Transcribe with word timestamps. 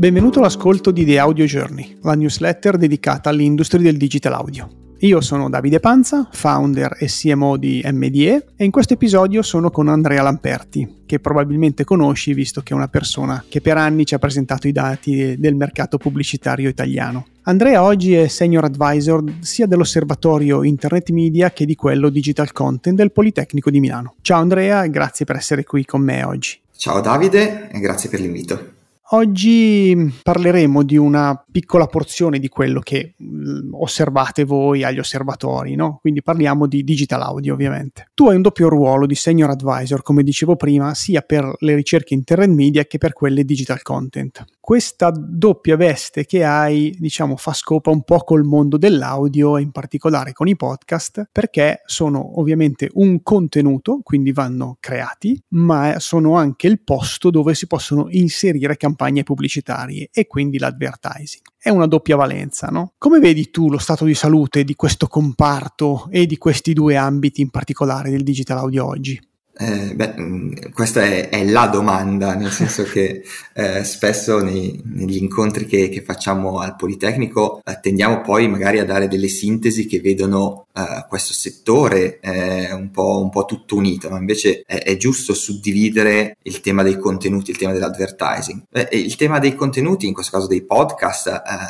Benvenuto 0.00 0.38
all'ascolto 0.38 0.92
di 0.92 1.04
The 1.04 1.18
Audio 1.18 1.44
Journey, 1.44 1.98
la 2.00 2.14
newsletter 2.14 2.78
dedicata 2.78 3.28
all'industria 3.28 3.82
del 3.82 3.98
digital 3.98 4.32
audio. 4.32 4.94
Io 5.00 5.20
sono 5.20 5.50
Davide 5.50 5.78
Panza, 5.78 6.26
founder 6.32 6.96
e 6.98 7.06
CMO 7.06 7.58
di 7.58 7.82
MDE 7.84 8.46
e 8.56 8.64
in 8.64 8.70
questo 8.70 8.94
episodio 8.94 9.42
sono 9.42 9.70
con 9.70 9.88
Andrea 9.88 10.22
Lamperti, 10.22 11.02
che 11.04 11.20
probabilmente 11.20 11.84
conosci 11.84 12.32
visto 12.32 12.62
che 12.62 12.72
è 12.72 12.76
una 12.76 12.88
persona 12.88 13.44
che 13.46 13.60
per 13.60 13.76
anni 13.76 14.06
ci 14.06 14.14
ha 14.14 14.18
presentato 14.18 14.66
i 14.68 14.72
dati 14.72 15.36
del 15.36 15.54
mercato 15.54 15.98
pubblicitario 15.98 16.70
italiano. 16.70 17.26
Andrea 17.42 17.82
oggi 17.82 18.14
è 18.14 18.26
senior 18.26 18.64
advisor 18.64 19.22
sia 19.40 19.66
dell'osservatorio 19.66 20.62
Internet 20.62 21.10
Media 21.10 21.50
che 21.50 21.66
di 21.66 21.74
quello 21.74 22.08
Digital 22.08 22.52
Content 22.52 22.96
del 22.96 23.12
Politecnico 23.12 23.68
di 23.68 23.80
Milano. 23.80 24.14
Ciao 24.22 24.40
Andrea 24.40 24.86
grazie 24.86 25.26
per 25.26 25.36
essere 25.36 25.62
qui 25.62 25.84
con 25.84 26.00
me 26.00 26.22
oggi. 26.22 26.58
Ciao 26.74 27.02
Davide 27.02 27.68
e 27.70 27.78
grazie 27.80 28.08
per 28.08 28.20
l'invito. 28.20 28.78
Oggi 29.12 29.96
parleremo 30.22 30.84
di 30.84 30.96
una 30.96 31.44
piccola 31.50 31.86
porzione 31.86 32.38
di 32.38 32.46
quello 32.46 32.78
che 32.78 33.14
mm, 33.20 33.74
osservate 33.74 34.44
voi 34.44 34.84
agli 34.84 35.00
osservatori, 35.00 35.74
no? 35.74 35.98
Quindi 36.00 36.22
parliamo 36.22 36.68
di 36.68 36.84
digital 36.84 37.22
audio, 37.22 37.54
ovviamente. 37.54 38.10
Tu 38.14 38.28
hai 38.28 38.36
un 38.36 38.42
doppio 38.42 38.68
ruolo 38.68 39.06
di 39.06 39.16
senior 39.16 39.50
advisor, 39.50 40.02
come 40.02 40.22
dicevo 40.22 40.54
prima, 40.54 40.94
sia 40.94 41.22
per 41.22 41.52
le 41.58 41.74
ricerche 41.74 42.14
internet 42.14 42.50
media 42.50 42.84
che 42.84 42.98
per 42.98 43.12
quelle 43.12 43.44
digital 43.44 43.82
content. 43.82 44.44
Questa 44.60 45.10
doppia 45.12 45.74
veste 45.74 46.24
che 46.24 46.44
hai, 46.44 46.94
diciamo, 46.96 47.34
fa 47.36 47.52
scopa 47.52 47.90
un 47.90 48.04
po' 48.04 48.18
col 48.18 48.44
mondo 48.44 48.76
dell'audio 48.76 49.56
e 49.56 49.62
in 49.62 49.72
particolare 49.72 50.32
con 50.32 50.46
i 50.46 50.54
podcast, 50.54 51.28
perché 51.32 51.82
sono 51.84 52.38
ovviamente 52.38 52.88
un 52.92 53.24
contenuto, 53.24 53.98
quindi 54.04 54.30
vanno 54.30 54.76
creati, 54.78 55.36
ma 55.48 55.98
sono 55.98 56.36
anche 56.36 56.68
il 56.68 56.80
posto 56.80 57.30
dove 57.30 57.56
si 57.56 57.66
possono 57.66 58.06
inserire 58.10 58.76
campagne 58.76 58.98
campagne 59.00 59.22
pubblicitarie 59.22 60.10
e 60.12 60.26
quindi 60.26 60.58
l'advertising. 60.58 61.42
È 61.56 61.70
una 61.70 61.86
doppia 61.86 62.16
valenza, 62.16 62.68
no? 62.68 62.92
Come 62.98 63.18
vedi 63.18 63.50
tu 63.50 63.70
lo 63.70 63.78
stato 63.78 64.04
di 64.04 64.14
salute 64.14 64.64
di 64.64 64.74
questo 64.74 65.06
comparto 65.06 66.08
e 66.10 66.26
di 66.26 66.36
questi 66.36 66.74
due 66.74 66.96
ambiti 66.96 67.40
in 67.40 67.50
particolare 67.50 68.10
del 68.10 68.22
digital 68.22 68.58
audio 68.58 68.86
oggi? 68.86 69.18
Eh, 69.62 69.94
beh, 69.94 70.14
mm, 70.18 70.52
questa 70.72 71.02
è, 71.02 71.28
è, 71.28 71.44
la 71.44 71.66
domanda, 71.66 72.34
nel 72.34 72.50
senso 72.50 72.82
che 72.84 73.22
eh, 73.52 73.84
spesso 73.84 74.38
nei, 74.38 74.80
negli 74.86 75.18
incontri 75.18 75.66
che, 75.66 75.90
che, 75.90 76.02
facciamo 76.02 76.60
al 76.60 76.76
Politecnico 76.76 77.60
eh, 77.62 77.78
tendiamo 77.78 78.22
poi 78.22 78.48
magari 78.48 78.78
a 78.78 78.86
dare 78.86 79.06
delle 79.06 79.28
sintesi 79.28 79.84
che 79.84 80.00
vedono 80.00 80.64
eh, 80.72 81.04
questo 81.10 81.34
settore 81.34 82.20
eh, 82.20 82.72
un 82.72 82.90
po', 82.90 83.20
un, 83.20 83.28
po', 83.28 83.44
tutto 83.44 83.76
unito, 83.76 84.08
ma 84.08 84.16
invece 84.16 84.62
è, 84.64 84.82
è, 84.82 84.96
giusto 84.96 85.34
suddividere 85.34 86.38
il 86.44 86.62
tema 86.62 86.82
dei 86.82 86.98
contenuti, 86.98 87.50
il 87.50 87.58
tema 87.58 87.72
dell'advertising. 87.74 88.62
il 88.92 89.16
tema 89.16 89.38
dei 89.40 89.54
contenuti, 89.54 90.06
in 90.06 90.14
questo 90.14 90.38
caso 90.38 90.48
dei 90.48 90.62
podcast, 90.62 91.26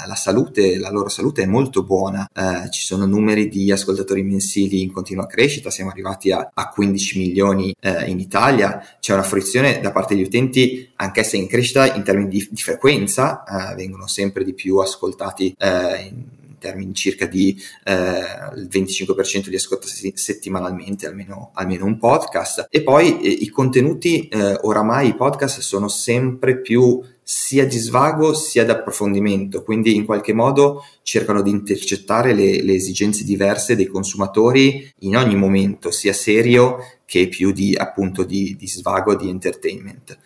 la 0.06 0.14
salute, 0.14 0.78
la 0.78 0.90
loro 0.90 1.08
salute 1.08 1.42
è 1.42 1.46
molto 1.46 1.82
buona, 1.82 2.28
ci 2.70 2.82
sono 2.82 3.06
numeri 3.06 3.48
di 3.48 3.72
ascoltatori 3.72 4.22
mensili 4.22 4.82
in 4.82 4.92
continua 4.92 5.26
crescita, 5.26 5.70
siamo 5.70 5.90
arrivati 5.90 6.30
a, 6.30 6.50
a 6.52 6.68
15 6.68 7.18
milioni 7.18 7.74
eh, 7.80 8.08
in 8.10 8.18
Italia 8.18 8.86
c'è 9.00 9.12
una 9.12 9.22
fruizione 9.22 9.80
da 9.80 9.90
parte 9.90 10.14
degli 10.14 10.24
utenti 10.24 10.90
anch'essa 10.96 11.36
in 11.36 11.46
crescita 11.46 11.94
in 11.94 12.02
termini 12.02 12.28
di, 12.28 12.48
di 12.50 12.60
frequenza, 12.60 13.42
eh, 13.44 13.74
vengono 13.74 14.06
sempre 14.06 14.44
di 14.44 14.54
più 14.54 14.76
ascoltati 14.78 15.54
eh, 15.58 16.02
in 16.08 16.24
termini 16.60 16.94
circa 16.94 17.26
di 17.26 17.60
eh, 17.84 18.20
il 18.54 18.68
25% 18.70 19.48
di 19.48 19.56
ascolto 19.56 19.88
settimanalmente, 20.14 21.06
almeno, 21.06 21.50
almeno, 21.54 21.86
un 21.86 21.98
podcast. 21.98 22.66
E 22.70 22.82
poi 22.82 23.20
eh, 23.20 23.28
i 23.28 23.48
contenuti, 23.48 24.28
eh, 24.28 24.58
oramai 24.60 25.08
i 25.08 25.16
podcast 25.16 25.60
sono 25.60 25.88
sempre 25.88 26.60
più 26.60 27.02
sia 27.22 27.64
di 27.64 27.78
svago 27.78 28.34
sia 28.34 28.64
di 28.64 28.72
approfondimento, 28.72 29.62
quindi 29.62 29.94
in 29.94 30.04
qualche 30.04 30.32
modo 30.32 30.84
cercano 31.02 31.42
di 31.42 31.50
intercettare 31.50 32.34
le, 32.34 32.60
le 32.62 32.74
esigenze 32.74 33.24
diverse 33.24 33.76
dei 33.76 33.86
consumatori 33.86 34.92
in 35.00 35.16
ogni 35.16 35.36
momento, 35.36 35.92
sia 35.92 36.12
serio 36.12 36.78
che 37.10 37.26
più 37.26 37.50
di 37.50 37.74
appunto 37.76 38.22
di, 38.22 38.54
di 38.56 38.68
svago, 38.68 39.16
di 39.16 39.28
entertainment. 39.28 40.16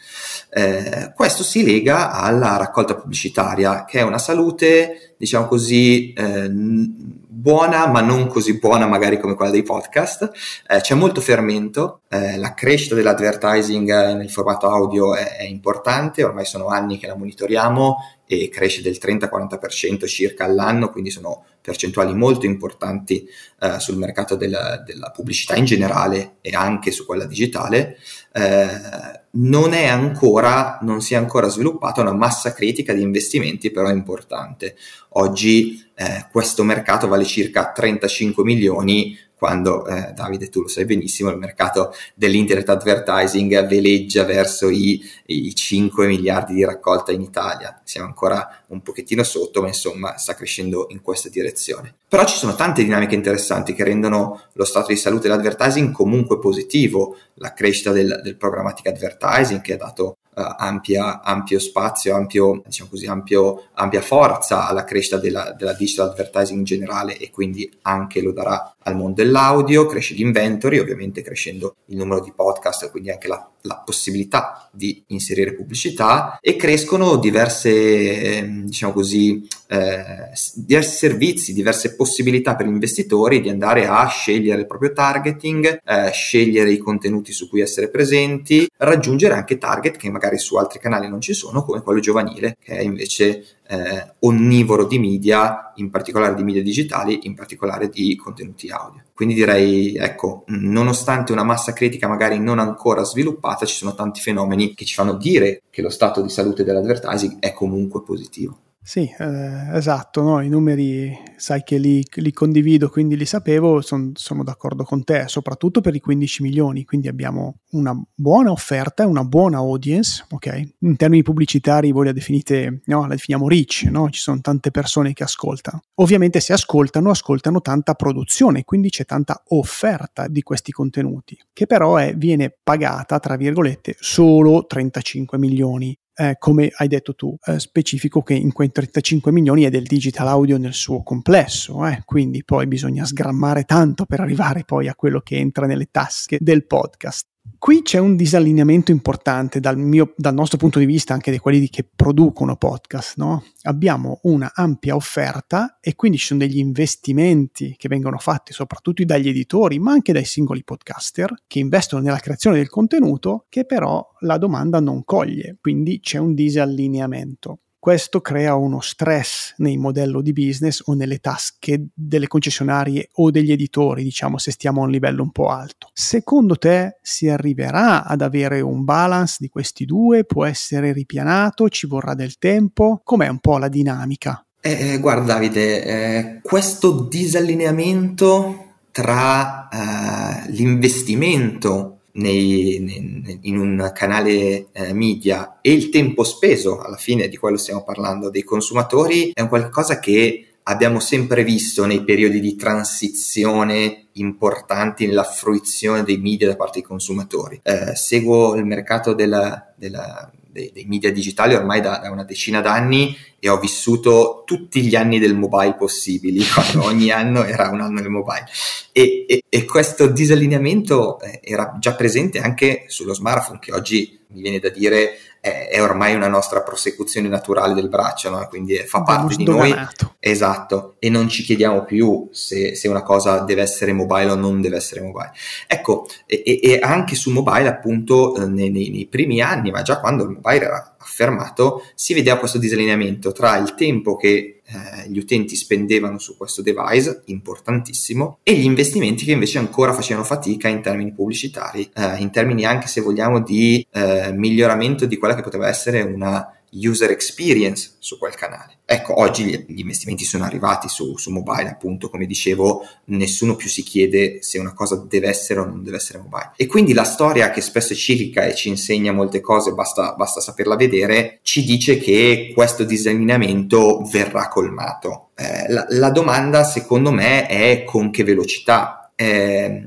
Eh, 0.50 1.14
questo 1.16 1.42
si 1.42 1.64
lega 1.64 2.12
alla 2.12 2.58
raccolta 2.58 2.94
pubblicitaria, 2.94 3.86
che 3.86 4.00
è 4.00 4.02
una 4.02 4.18
salute, 4.18 5.14
diciamo 5.16 5.46
così, 5.46 6.12
eh, 6.12 6.50
buona 6.50 7.86
ma 7.86 8.02
non 8.02 8.26
così 8.26 8.58
buona 8.58 8.86
magari 8.86 9.18
come 9.18 9.34
quella 9.34 9.50
dei 9.50 9.62
podcast. 9.62 10.30
Eh, 10.68 10.82
c'è 10.82 10.94
molto 10.94 11.22
fermento, 11.22 12.02
eh, 12.10 12.36
la 12.36 12.52
crescita 12.52 12.94
dell'advertising 12.94 14.12
nel 14.16 14.30
formato 14.30 14.68
audio 14.68 15.14
è, 15.14 15.38
è, 15.38 15.44
importante, 15.44 16.22
ormai 16.22 16.44
sono 16.44 16.66
anni 16.66 16.98
che 16.98 17.06
la 17.06 17.16
monitoriamo 17.16 17.96
e 18.26 18.48
cresce 18.48 18.82
del 18.82 18.98
30-40% 19.00 20.06
circa 20.06 20.44
all'anno, 20.44 20.90
quindi 20.90 21.10
sono 21.10 21.44
percentuali 21.60 22.14
molto 22.14 22.44
importanti 22.44 23.26
eh, 23.60 23.80
sul 23.80 23.96
mercato 23.96 24.36
della, 24.36 24.82
della, 24.84 25.10
pubblicità 25.10 25.56
in 25.56 25.64
generale 25.64 26.36
e 26.42 26.54
anche 26.54 26.90
su 26.90 27.06
quella 27.06 27.24
digitale. 27.24 27.98
Eh, 28.32 29.22
non 29.30 29.72
è 29.72 29.86
ancora, 29.86 30.78
non 30.82 31.00
si 31.00 31.14
è 31.14 31.16
ancora 31.16 31.48
sviluppata 31.48 32.02
una 32.02 32.12
massa 32.12 32.52
critica 32.52 32.92
di 32.92 33.02
investimenti, 33.02 33.70
però 33.70 33.88
è 33.88 33.92
importante. 33.92 34.76
Oggi 35.10 35.82
eh, 35.94 36.26
questo 36.30 36.64
mercato 36.64 37.08
vale 37.08 37.24
circa 37.24 37.72
35 37.72 38.44
milioni 38.44 39.16
quando 39.44 39.84
eh, 39.84 40.12
Davide 40.14 40.48
tu 40.48 40.62
lo 40.62 40.68
sai 40.68 40.86
benissimo 40.86 41.28
il 41.28 41.36
mercato 41.36 41.92
dell'internet 42.14 42.66
advertising 42.70 43.66
veleggia 43.66 44.24
verso 44.24 44.70
i, 44.70 45.04
i, 45.26 45.54
5 45.54 46.06
miliardi 46.06 46.54
di 46.54 46.64
raccolta 46.64 47.12
in 47.12 47.20
Italia. 47.20 47.78
Siamo 47.84 48.06
ancora 48.06 48.62
un 48.68 48.80
pochettino 48.80 49.22
sotto 49.22 49.60
ma 49.60 49.66
insomma 49.66 50.16
sta 50.16 50.34
crescendo 50.34 50.86
in 50.88 51.02
questa 51.02 51.28
direzione. 51.28 51.94
Però 52.08 52.24
ci 52.24 52.38
sono 52.38 52.54
tante 52.54 52.82
dinamiche 52.82 53.14
interessanti 53.14 53.74
che 53.74 53.84
rendono 53.84 54.44
lo 54.54 54.64
stato 54.64 54.92
di 54.92 54.96
salute 54.96 55.28
dell'advertising 55.28 55.92
comunque 55.92 56.38
positivo. 56.38 57.18
La 57.34 57.52
crescita 57.52 57.92
del, 57.92 58.20
del 58.22 58.36
programmatic 58.36 58.86
advertising 58.86 59.60
che 59.60 59.74
ha 59.74 59.76
dato 59.76 60.16
ampia, 60.34 61.22
ampio 61.22 61.58
spazio, 61.58 62.14
ampio, 62.14 62.62
diciamo 62.64 62.90
così, 62.90 63.06
ampio, 63.06 63.68
ampia 63.74 64.00
forza 64.00 64.66
alla 64.66 64.84
crescita 64.84 65.18
della, 65.18 65.54
della, 65.56 65.72
digital 65.74 66.10
advertising 66.10 66.58
in 66.58 66.64
generale 66.64 67.16
e 67.16 67.30
quindi 67.30 67.70
anche 67.82 68.20
lo 68.20 68.32
darà 68.32 68.74
al 68.84 68.96
mondo 68.96 69.22
dell'audio, 69.22 69.86
cresce 69.86 70.14
l'inventory, 70.14 70.78
ovviamente 70.78 71.22
crescendo 71.22 71.76
il 71.86 71.96
numero 71.96 72.20
di 72.20 72.32
podcast, 72.34 72.90
quindi 72.90 73.10
anche 73.10 73.28
la, 73.28 73.48
la 73.62 73.82
possibilità 73.84 74.68
di 74.72 75.02
inserire 75.08 75.54
pubblicità 75.54 76.38
e 76.40 76.56
crescono 76.56 77.16
diverse, 77.16 78.36
ehm, 78.36 78.64
diciamo 78.64 78.92
così, 78.92 79.46
eh, 79.68 80.30
diversi 80.54 80.96
servizi, 80.96 81.52
diverse 81.52 81.94
possibilità 81.94 82.54
per 82.54 82.66
gli 82.66 82.70
investitori 82.70 83.40
di 83.40 83.48
andare 83.48 83.86
a 83.86 84.06
scegliere 84.06 84.60
il 84.60 84.66
proprio 84.66 84.92
targeting, 84.92 85.80
eh, 85.84 86.10
scegliere 86.10 86.70
i 86.70 86.78
contenuti 86.78 87.32
su 87.32 87.48
cui 87.48 87.60
essere 87.60 87.88
presenti, 87.88 88.68
raggiungere 88.76 89.34
anche 89.34 89.58
target 89.58 89.96
che 89.96 90.10
magari 90.10 90.23
su 90.38 90.56
altri 90.56 90.78
canali 90.78 91.08
non 91.08 91.20
ci 91.20 91.34
sono, 91.34 91.62
come 91.62 91.82
quello 91.82 92.00
giovanile, 92.00 92.56
che 92.60 92.76
è 92.76 92.80
invece 92.82 93.44
eh, 93.66 94.14
onnivoro 94.20 94.86
di 94.86 94.98
media, 94.98 95.72
in 95.76 95.90
particolare 95.90 96.34
di 96.34 96.42
media 96.42 96.62
digitali, 96.62 97.20
in 97.22 97.34
particolare 97.34 97.88
di 97.88 98.16
contenuti 98.16 98.68
audio. 98.68 99.02
Quindi 99.14 99.34
direi, 99.34 99.96
ecco, 99.96 100.44
nonostante 100.48 101.32
una 101.32 101.44
massa 101.44 101.72
critica 101.72 102.08
magari 102.08 102.38
non 102.38 102.58
ancora 102.58 103.04
sviluppata, 103.04 103.66
ci 103.66 103.76
sono 103.76 103.94
tanti 103.94 104.20
fenomeni 104.20 104.74
che 104.74 104.84
ci 104.84 104.94
fanno 104.94 105.14
dire 105.14 105.62
che 105.70 105.82
lo 105.82 105.90
stato 105.90 106.20
di 106.20 106.28
salute 106.28 106.64
dell'advertising 106.64 107.38
è 107.38 107.52
comunque 107.52 108.02
positivo. 108.02 108.58
Sì, 108.86 109.10
eh, 109.18 109.76
esatto, 109.78 110.20
no? 110.20 110.42
i 110.42 110.50
numeri 110.50 111.18
sai 111.38 111.62
che 111.62 111.78
li, 111.78 112.06
li 112.16 112.32
condivido, 112.32 112.90
quindi 112.90 113.16
li 113.16 113.24
sapevo, 113.24 113.80
son, 113.80 114.12
sono 114.14 114.44
d'accordo 114.44 114.84
con 114.84 115.04
te, 115.04 115.24
soprattutto 115.26 115.80
per 115.80 115.94
i 115.94 116.00
15 116.00 116.42
milioni, 116.42 116.84
quindi 116.84 117.08
abbiamo 117.08 117.60
una 117.70 117.98
buona 118.14 118.50
offerta, 118.50 119.06
una 119.06 119.24
buona 119.24 119.56
audience, 119.56 120.26
ok? 120.28 120.72
In 120.80 120.96
termini 120.96 121.22
pubblicitari 121.22 121.92
voi 121.92 122.04
la 122.04 122.12
definite, 122.12 122.82
no, 122.84 123.06
la 123.06 123.14
definiamo 123.14 123.48
rich, 123.48 123.84
no? 123.84 124.10
Ci 124.10 124.20
sono 124.20 124.42
tante 124.42 124.70
persone 124.70 125.14
che 125.14 125.22
ascoltano. 125.22 125.84
Ovviamente 125.94 126.40
se 126.40 126.52
ascoltano, 126.52 127.08
ascoltano 127.08 127.62
tanta 127.62 127.94
produzione, 127.94 128.64
quindi 128.64 128.90
c'è 128.90 129.06
tanta 129.06 129.42
offerta 129.48 130.28
di 130.28 130.42
questi 130.42 130.72
contenuti, 130.72 131.38
che 131.54 131.64
però 131.64 131.96
è, 131.96 132.14
viene 132.14 132.54
pagata, 132.62 133.18
tra 133.18 133.36
virgolette, 133.36 133.96
solo 133.98 134.66
35 134.66 135.38
milioni 135.38 135.96
eh, 136.14 136.36
come 136.38 136.70
hai 136.76 136.88
detto 136.88 137.14
tu, 137.14 137.36
eh, 137.44 137.58
specifico 137.58 138.22
che 138.22 138.34
in 138.34 138.52
quei 138.52 138.70
35 138.70 139.32
milioni 139.32 139.64
è 139.64 139.70
del 139.70 139.84
digital 139.84 140.28
audio 140.28 140.58
nel 140.58 140.74
suo 140.74 141.02
complesso, 141.02 141.86
eh? 141.86 142.02
quindi 142.04 142.44
poi 142.44 142.66
bisogna 142.66 143.04
sgrammare 143.04 143.64
tanto 143.64 144.04
per 144.06 144.20
arrivare 144.20 144.64
poi 144.64 144.88
a 144.88 144.94
quello 144.94 145.20
che 145.20 145.36
entra 145.36 145.66
nelle 145.66 145.88
tasche 145.90 146.38
del 146.40 146.66
podcast. 146.66 147.26
Qui 147.64 147.80
c'è 147.80 147.96
un 147.96 148.14
disallineamento 148.14 148.90
importante 148.90 149.58
dal, 149.58 149.78
mio, 149.78 150.12
dal, 150.18 150.34
nostro 150.34 150.58
punto 150.58 150.78
di 150.78 150.84
vista, 150.84 151.14
anche 151.14 151.30
di 151.30 151.38
quelli 151.38 151.70
che 151.70 151.82
producono 151.82 152.56
podcast. 152.56 153.16
No? 153.16 153.42
Abbiamo 153.62 154.20
una 154.24 154.52
ampia 154.54 154.94
offerta 154.94 155.78
e 155.80 155.94
quindi 155.94 156.18
ci 156.18 156.26
sono 156.26 156.40
degli 156.40 156.58
investimenti 156.58 157.74
che 157.78 157.88
vengono 157.88 158.18
fatti 158.18 158.52
soprattutto 158.52 159.02
dagli 159.04 159.28
editori, 159.28 159.78
ma 159.78 159.92
anche 159.92 160.12
dai 160.12 160.26
singoli 160.26 160.62
podcaster 160.62 161.34
che 161.46 161.58
investono 161.58 162.02
nella 162.02 162.18
creazione 162.18 162.56
del 162.56 162.68
contenuto 162.68 163.46
che 163.48 163.64
però 163.64 164.06
la 164.20 164.36
domanda 164.36 164.78
non 164.80 165.02
coglie, 165.02 165.56
quindi 165.58 166.00
c'è 166.00 166.18
un 166.18 166.34
disallineamento. 166.34 167.60
Questo 167.84 168.22
crea 168.22 168.54
uno 168.54 168.80
stress 168.80 169.52
nei 169.58 169.76
modelli 169.76 170.22
di 170.22 170.32
business 170.32 170.80
o 170.86 170.94
nelle 170.94 171.18
tasche 171.18 171.88
delle 171.92 172.28
concessionarie 172.28 173.10
o 173.16 173.30
degli 173.30 173.52
editori, 173.52 174.02
diciamo 174.02 174.38
se 174.38 174.52
stiamo 174.52 174.80
a 174.80 174.84
un 174.84 174.90
livello 174.90 175.22
un 175.22 175.30
po' 175.30 175.48
alto. 175.48 175.90
Secondo 175.92 176.56
te 176.56 176.96
si 177.02 177.28
arriverà 177.28 178.06
ad 178.06 178.22
avere 178.22 178.62
un 178.62 178.84
balance 178.84 179.36
di 179.38 179.50
questi 179.50 179.84
due? 179.84 180.24
Può 180.24 180.46
essere 180.46 180.94
ripianato? 180.94 181.68
Ci 181.68 181.86
vorrà 181.86 182.14
del 182.14 182.38
tempo? 182.38 183.02
Com'è 183.04 183.28
un 183.28 183.38
po' 183.38 183.58
la 183.58 183.68
dinamica? 183.68 184.42
Eh, 184.62 184.92
eh 184.92 184.98
guarda 184.98 185.34
Davide, 185.34 185.84
eh, 185.84 186.40
questo 186.40 187.02
disallineamento 187.02 188.76
tra 188.92 189.68
eh, 189.68 190.50
l'investimento 190.52 191.93
nei, 192.14 192.78
nei, 192.80 193.38
in 193.42 193.58
un 193.58 193.90
canale 193.94 194.66
eh, 194.72 194.92
media 194.92 195.58
e 195.60 195.72
il 195.72 195.88
tempo 195.88 196.24
speso, 196.24 196.80
alla 196.80 196.96
fine 196.96 197.28
di 197.28 197.36
quello 197.36 197.56
stiamo 197.56 197.82
parlando, 197.82 198.30
dei 198.30 198.42
consumatori, 198.42 199.30
è 199.32 199.40
un 199.40 199.48
qualcosa 199.48 199.98
che 199.98 200.48
abbiamo 200.64 201.00
sempre 201.00 201.44
visto 201.44 201.84
nei 201.84 202.04
periodi 202.04 202.40
di 202.40 202.56
transizione 202.56 204.06
importanti 204.12 205.06
nella 205.06 205.24
fruizione 205.24 206.02
dei 206.04 206.18
media 206.18 206.48
da 206.48 206.56
parte 206.56 206.80
dei 206.80 206.88
consumatori. 206.88 207.60
Eh, 207.62 207.94
seguo 207.94 208.54
il 208.54 208.64
mercato 208.64 209.12
della, 209.12 209.72
della 209.76 210.30
dei, 210.54 210.70
dei 210.72 210.84
media 210.86 211.10
digitali 211.10 211.54
ormai 211.54 211.80
da, 211.80 211.98
da, 211.98 212.10
una 212.12 212.22
decina 212.22 212.60
d'anni 212.60 213.14
e 213.40 213.48
ho 213.48 213.58
vissuto 213.58 214.44
tutti 214.46 214.82
gli 214.82 214.94
anni 214.94 215.18
del 215.18 215.34
mobile 215.34 215.74
possibili, 215.74 216.42
ogni 216.78 217.10
anno 217.10 217.44
era 217.44 217.68
un 217.70 217.80
anno 217.80 218.00
del 218.00 218.08
mobile. 218.08 218.46
E, 218.92 219.26
e, 219.28 219.42
e 219.48 219.64
questo 219.64 220.06
disallineamento 220.06 221.20
eh, 221.20 221.40
era 221.42 221.76
già 221.80 221.94
presente 221.94 222.38
anche 222.38 222.84
sullo 222.86 223.12
smartphone, 223.12 223.58
che 223.58 223.72
oggi 223.72 224.20
mi 224.28 224.40
viene 224.42 224.58
da 224.58 224.68
dire 224.68 225.18
è, 225.44 225.68
è 225.70 225.82
ormai 225.82 226.14
una 226.14 226.28
nostra 226.28 226.62
prosecuzione 226.62 227.28
naturale 227.28 227.74
del 227.74 227.90
braccio, 227.90 228.30
no? 228.30 228.46
quindi 228.48 228.76
fa 228.78 229.02
parte 229.02 229.36
di 229.36 229.44
noi. 229.44 229.74
Esatto, 230.18 230.96
e 230.98 231.10
non 231.10 231.28
ci 231.28 231.42
chiediamo 231.42 231.84
più 231.84 232.30
se, 232.32 232.74
se, 232.74 232.88
una 232.88 233.02
cosa 233.02 233.40
deve 233.40 233.60
essere 233.60 233.92
mobile 233.92 234.30
o 234.30 234.36
non 234.36 234.62
deve 234.62 234.76
essere 234.76 235.02
mobile. 235.02 235.32
Ecco, 235.66 236.06
e, 236.24 236.42
e 236.62 236.78
anche 236.80 237.14
su 237.14 237.30
mobile 237.30 237.68
appunto 237.68 238.34
eh, 238.36 238.46
nei, 238.46 238.70
nei, 238.70 238.88
nei 238.88 239.06
primi 239.06 239.42
anni, 239.42 239.70
ma 239.70 239.82
già 239.82 240.00
quando 240.00 240.24
il 240.24 240.30
mobile 240.30 240.64
era 240.64 240.93
affermato, 241.04 241.84
si 241.94 242.14
vedeva 242.14 242.38
questo 242.38 242.58
disallineamento 242.58 243.32
tra 243.32 243.56
il 243.56 243.74
tempo 243.74 244.16
che 244.16 244.60
eh, 244.64 245.08
gli 245.08 245.18
utenti 245.18 245.56
spendevano 245.56 246.18
su 246.18 246.36
questo 246.36 246.62
device, 246.62 247.22
importantissimo, 247.26 248.38
e 248.42 248.54
gli 248.54 248.64
investimenti 248.64 249.24
che 249.24 249.32
invece 249.32 249.58
ancora 249.58 249.92
facevano 249.92 250.24
fatica 250.24 250.68
in 250.68 250.80
termini 250.80 251.12
pubblicitari, 251.12 251.90
eh, 251.94 252.16
in 252.18 252.30
termini 252.30 252.64
anche 252.64 252.86
se 252.86 253.00
vogliamo 253.00 253.42
di 253.42 253.86
eh, 253.92 254.32
miglioramento 254.32 255.06
di 255.06 255.18
quella 255.18 255.34
che 255.34 255.42
poteva 255.42 255.68
essere 255.68 256.00
una 256.02 256.48
user 256.74 257.10
experience 257.10 257.94
su 257.98 258.18
quel 258.18 258.34
canale. 258.34 258.78
Ecco, 258.86 259.18
oggi 259.18 259.44
gli, 259.44 259.78
investimenti 259.78 260.24
sono 260.24 260.44
arrivati 260.44 260.88
su, 260.88 261.16
su, 261.16 261.30
mobile, 261.30 261.70
appunto, 261.70 262.10
come 262.10 262.26
dicevo, 262.26 262.86
nessuno 263.06 263.56
più 263.56 263.68
si 263.68 263.82
chiede 263.82 264.42
se 264.42 264.58
una 264.58 264.74
cosa 264.74 265.02
deve 265.08 265.28
essere 265.28 265.60
o 265.60 265.64
non 265.64 265.82
deve 265.82 265.96
essere 265.96 266.18
mobile. 266.18 266.52
E 266.56 266.66
quindi 266.66 266.92
la 266.92 267.04
storia 267.04 267.50
che 267.50 267.60
spesso 267.60 267.92
è 267.92 267.96
ciclica 267.96 268.44
e 268.44 268.54
ci 268.54 268.68
insegna 268.68 269.12
molte 269.12 269.40
cose, 269.40 269.72
basta, 269.72 270.14
basta 270.14 270.40
saperla 270.40 270.76
vedere, 270.76 271.38
ci 271.42 271.64
dice 271.64 271.98
che 271.98 272.52
questo 272.54 272.84
disallineamento 272.84 274.02
verrà 274.10 274.48
colmato. 274.48 275.30
Eh, 275.34 275.72
la, 275.72 275.86
la, 275.88 276.10
domanda, 276.10 276.64
secondo 276.64 277.10
me, 277.10 277.46
è 277.46 277.84
con 277.84 278.10
che 278.10 278.22
velocità. 278.22 279.12
Eh, 279.16 279.82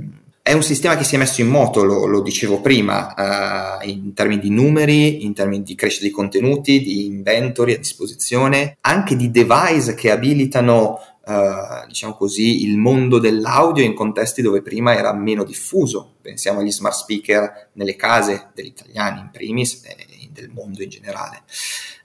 è 0.48 0.54
un 0.54 0.64
sistema 0.64 0.96
che 0.96 1.04
si 1.04 1.16
è 1.16 1.18
messo 1.18 1.42
in 1.42 1.50
moto, 1.50 1.84
lo, 1.84 2.06
lo 2.06 2.22
dicevo 2.22 2.62
prima, 2.62 3.82
uh, 3.82 3.86
in 3.86 4.14
termini 4.14 4.40
di 4.40 4.50
numeri, 4.50 5.26
in 5.26 5.34
termini 5.34 5.62
di 5.62 5.76
crescita 5.76 6.06
di 6.06 6.12
contenuti, 6.12 6.80
di 6.80 7.06
inventory 7.06 7.74
a 7.74 7.78
disposizione, 7.78 8.78
anche 8.80 9.18
di 9.18 9.30
device 9.30 9.94
che 9.94 10.10
abilitano, 10.10 11.00
uh, 11.26 11.86
diciamo 11.86 12.14
così, 12.14 12.64
il 12.64 12.78
mondo 12.78 13.20
dell'audio 13.20 13.84
in 13.84 13.94
contesti 13.94 14.42
dove 14.42 14.62
prima 14.62 14.96
era 14.96 15.14
meno 15.14 15.44
diffuso. 15.44 16.14
Pensiamo 16.22 16.62
agli 16.62 16.72
smart 16.72 16.96
speaker 16.96 17.72
nelle 17.74 17.98
case 17.98 18.52
degli 18.54 18.68
italiani 18.68 19.20
in 19.20 19.30
primis 19.34 19.82
e 19.84 20.30
del 20.32 20.50
mondo 20.54 20.82
in 20.82 20.88
generale. 20.88 21.42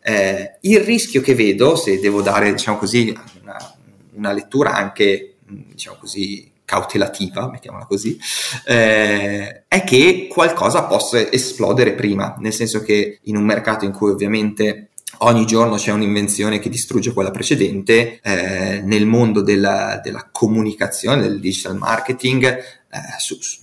Eh, 0.02 0.56
il 0.62 0.80
rischio 0.80 1.20
che 1.20 1.36
vedo, 1.36 1.76
se 1.76 2.00
devo 2.00 2.22
dare, 2.22 2.50
diciamo 2.50 2.76
così, 2.76 3.16
una, 3.40 3.74
una 4.14 4.32
lettura 4.32 4.74
anche, 4.74 5.36
diciamo 5.46 5.98
così, 6.00 6.50
cautelativa, 6.72 7.50
mettiamola 7.50 7.84
così, 7.84 8.18
eh, 8.64 9.64
è 9.68 9.84
che 9.84 10.26
qualcosa 10.30 10.84
possa 10.84 11.30
esplodere 11.30 11.92
prima, 11.92 12.34
nel 12.38 12.54
senso 12.54 12.80
che 12.80 13.18
in 13.24 13.36
un 13.36 13.44
mercato 13.44 13.84
in 13.84 13.92
cui 13.92 14.10
ovviamente 14.10 14.88
ogni 15.18 15.44
giorno 15.44 15.76
c'è 15.76 15.92
un'invenzione 15.92 16.58
che 16.60 16.70
distrugge 16.70 17.12
quella 17.12 17.30
precedente, 17.30 18.20
eh, 18.22 18.80
nel 18.82 19.04
mondo 19.04 19.42
della, 19.42 20.00
della, 20.02 20.30
comunicazione, 20.32 21.20
del 21.20 21.40
digital 21.40 21.76
marketing, 21.76 22.44
eh, 22.44 22.98
su, 23.18 23.36
su, 23.38 23.60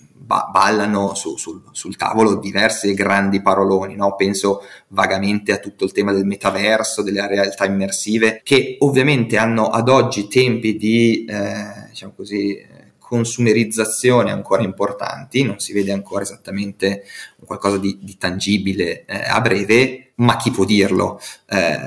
ballano 0.51 1.15
su, 1.15 1.35
sul, 1.37 1.95
tavolo 1.97 2.35
diversi 2.35 2.93
grandi 2.93 3.41
paroloni, 3.41 3.95
no? 3.95 4.13
penso 4.15 4.61
vagamente 4.89 5.51
a 5.51 5.57
tutto 5.57 5.85
il 5.85 5.91
tema 5.91 6.13
del 6.13 6.25
metaverso, 6.25 7.01
delle 7.01 7.27
realtà 7.27 7.65
immersive, 7.65 8.41
che 8.43 8.75
ovviamente 8.81 9.37
hanno 9.37 9.69
ad 9.69 9.89
oggi 9.89 10.27
tempi 10.27 10.77
di, 10.77 11.25
eh, 11.25 11.87
diciamo 11.89 12.13
così, 12.15 12.77
consumerizzazione 13.09 14.29
ancora 14.29 14.61
importanti, 14.61 15.41
non 15.41 15.57
si 15.57 15.73
vede 15.73 15.91
ancora 15.91 16.21
esattamente 16.21 17.05
qualcosa 17.43 17.79
di, 17.79 17.97
di 17.99 18.19
tangibile 18.19 19.03
eh, 19.05 19.23
a 19.27 19.41
breve, 19.41 20.11
ma 20.17 20.37
chi 20.37 20.51
può 20.51 20.63
dirlo? 20.63 21.19
Eh, 21.47 21.79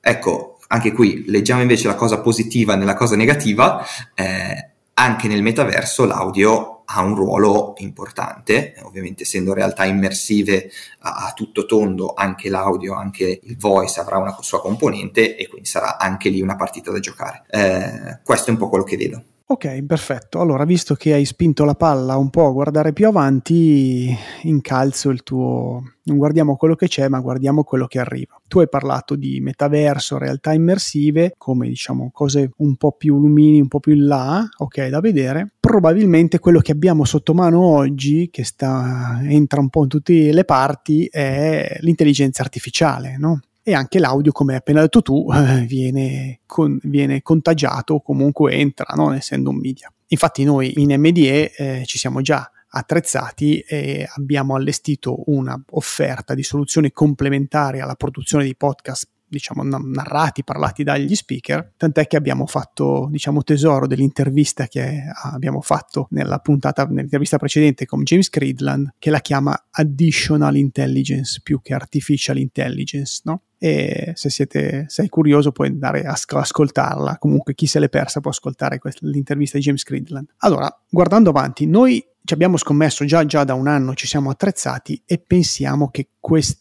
ecco, 0.00 0.60
anche 0.68 0.92
qui 0.92 1.24
leggiamo 1.26 1.62
invece 1.62 1.88
la 1.88 1.96
cosa 1.96 2.20
positiva 2.20 2.76
nella 2.76 2.94
cosa 2.94 3.16
negativa, 3.16 3.84
eh, 4.14 4.70
anche 4.94 5.26
nel 5.26 5.42
metaverso 5.42 6.04
l'audio 6.04 6.84
ha 6.84 7.02
un 7.02 7.16
ruolo 7.16 7.74
importante, 7.78 8.76
ovviamente 8.84 9.24
essendo 9.24 9.54
realtà 9.54 9.84
immersive 9.84 10.70
a, 11.00 11.26
a, 11.26 11.32
tutto 11.32 11.66
tondo, 11.66 12.14
anche 12.14 12.48
l'audio, 12.48 12.94
anche 12.94 13.40
il 13.42 13.58
voice 13.58 13.98
avrà 13.98 14.18
una 14.18 14.36
sua 14.42 14.60
componente 14.60 15.34
e 15.36 15.48
quindi 15.48 15.68
sarà 15.68 15.98
anche 15.98 16.28
lì 16.28 16.40
una 16.40 16.54
partita 16.54 16.92
da 16.92 17.00
giocare. 17.00 17.42
Eh, 17.50 18.20
questo 18.22 18.50
è 18.50 18.52
un 18.52 18.58
po' 18.58 18.68
quello 18.68 18.84
che 18.84 18.96
vedo. 18.96 19.24
Ok, 19.50 19.82
perfetto. 19.84 20.40
Allora, 20.42 20.66
visto 20.66 20.94
che 20.94 21.14
hai 21.14 21.24
spinto 21.24 21.64
la 21.64 21.72
palla 21.74 22.18
un 22.18 22.28
po' 22.28 22.46
a 22.46 22.52
guardare 22.52 22.92
più 22.92 23.06
avanti, 23.06 24.14
incalzo 24.42 25.08
il 25.08 25.22
tuo... 25.22 25.82
Non 26.02 26.18
guardiamo 26.18 26.54
quello 26.56 26.74
che 26.74 26.86
c'è, 26.86 27.08
ma 27.08 27.20
guardiamo 27.20 27.64
quello 27.64 27.86
che 27.86 27.98
arriva. 27.98 28.38
Tu 28.46 28.58
hai 28.58 28.68
parlato 28.68 29.16
di 29.16 29.40
metaverso, 29.40 30.18
realtà 30.18 30.52
immersive, 30.52 31.32
come 31.38 31.66
diciamo 31.66 32.10
cose 32.12 32.50
un 32.58 32.76
po' 32.76 32.92
più 32.92 33.18
lumini, 33.18 33.58
un 33.58 33.68
po' 33.68 33.80
più 33.80 33.94
in 33.94 34.06
là, 34.06 34.46
ok, 34.58 34.88
da 34.88 35.00
vedere. 35.00 35.54
Probabilmente 35.58 36.40
quello 36.40 36.60
che 36.60 36.72
abbiamo 36.72 37.06
sotto 37.06 37.32
mano 37.32 37.60
oggi, 37.60 38.28
che 38.30 38.44
sta, 38.44 39.20
entra 39.22 39.60
un 39.60 39.70
po' 39.70 39.84
in 39.84 39.88
tutte 39.88 40.30
le 40.30 40.44
parti, 40.44 41.06
è 41.10 41.78
l'intelligenza 41.80 42.42
artificiale, 42.42 43.16
no? 43.16 43.40
E 43.68 43.74
anche 43.74 43.98
l'audio, 43.98 44.32
come 44.32 44.52
hai 44.52 44.58
appena 44.58 44.80
detto 44.80 45.02
tu, 45.02 45.26
viene, 45.66 46.40
con, 46.46 46.78
viene, 46.84 47.20
contagiato 47.20 47.94
o 47.94 48.00
comunque 48.00 48.54
entra, 48.54 48.94
no? 48.96 49.12
essendo 49.12 49.50
un 49.50 49.56
media. 49.56 49.92
Infatti 50.06 50.42
noi 50.42 50.72
in 50.80 50.98
MDE 50.98 51.52
eh, 51.54 51.82
ci 51.84 51.98
siamo 51.98 52.22
già 52.22 52.50
attrezzati 52.70 53.58
e 53.60 54.08
abbiamo 54.16 54.54
allestito 54.54 55.22
una 55.26 55.60
offerta 55.72 56.32
di 56.32 56.42
soluzioni 56.42 56.92
complementari 56.92 57.80
alla 57.80 57.94
produzione 57.94 58.44
di 58.44 58.56
podcast 58.56 59.06
diciamo 59.28 59.62
narrati, 59.62 60.44
parlati 60.44 60.82
dagli 60.82 61.14
speaker, 61.14 61.72
tant'è 61.76 62.06
che 62.06 62.16
abbiamo 62.16 62.46
fatto 62.46 63.08
diciamo 63.10 63.42
tesoro 63.42 63.86
dell'intervista 63.86 64.66
che 64.66 65.02
abbiamo 65.22 65.60
fatto 65.60 66.08
nella 66.10 66.38
puntata, 66.38 66.84
nell'intervista 66.84 67.36
precedente 67.36 67.86
con 67.86 68.02
James 68.02 68.28
Creedland, 68.28 68.94
che 68.98 69.10
la 69.10 69.20
chiama 69.20 69.68
Additional 69.70 70.56
Intelligence 70.56 71.40
più 71.42 71.60
che 71.60 71.74
Artificial 71.74 72.38
Intelligence, 72.38 73.20
no? 73.24 73.42
e 73.58 74.12
se 74.14 74.30
siete 74.30 74.84
sei 74.86 75.08
curioso 75.08 75.50
puoi 75.50 75.66
andare 75.66 76.04
a 76.04 76.16
ascoltarla 76.16 77.18
comunque 77.18 77.54
chi 77.54 77.66
se 77.66 77.80
l'è 77.80 77.88
persa 77.88 78.20
può 78.20 78.30
ascoltare 78.30 78.78
questa, 78.78 79.04
l'intervista 79.08 79.58
di 79.58 79.64
James 79.64 79.82
Creedland 79.82 80.28
allora 80.38 80.72
guardando 80.88 81.30
avanti 81.30 81.66
noi 81.66 82.00
ci 82.22 82.34
abbiamo 82.34 82.56
scommesso 82.56 83.04
già, 83.04 83.24
già 83.24 83.42
da 83.42 83.54
un 83.54 83.66
anno 83.66 83.94
ci 83.94 84.06
siamo 84.06 84.30
attrezzati 84.30 85.02
e 85.04 85.18
pensiamo 85.18 85.88
che 85.88 86.10
questa 86.20 86.60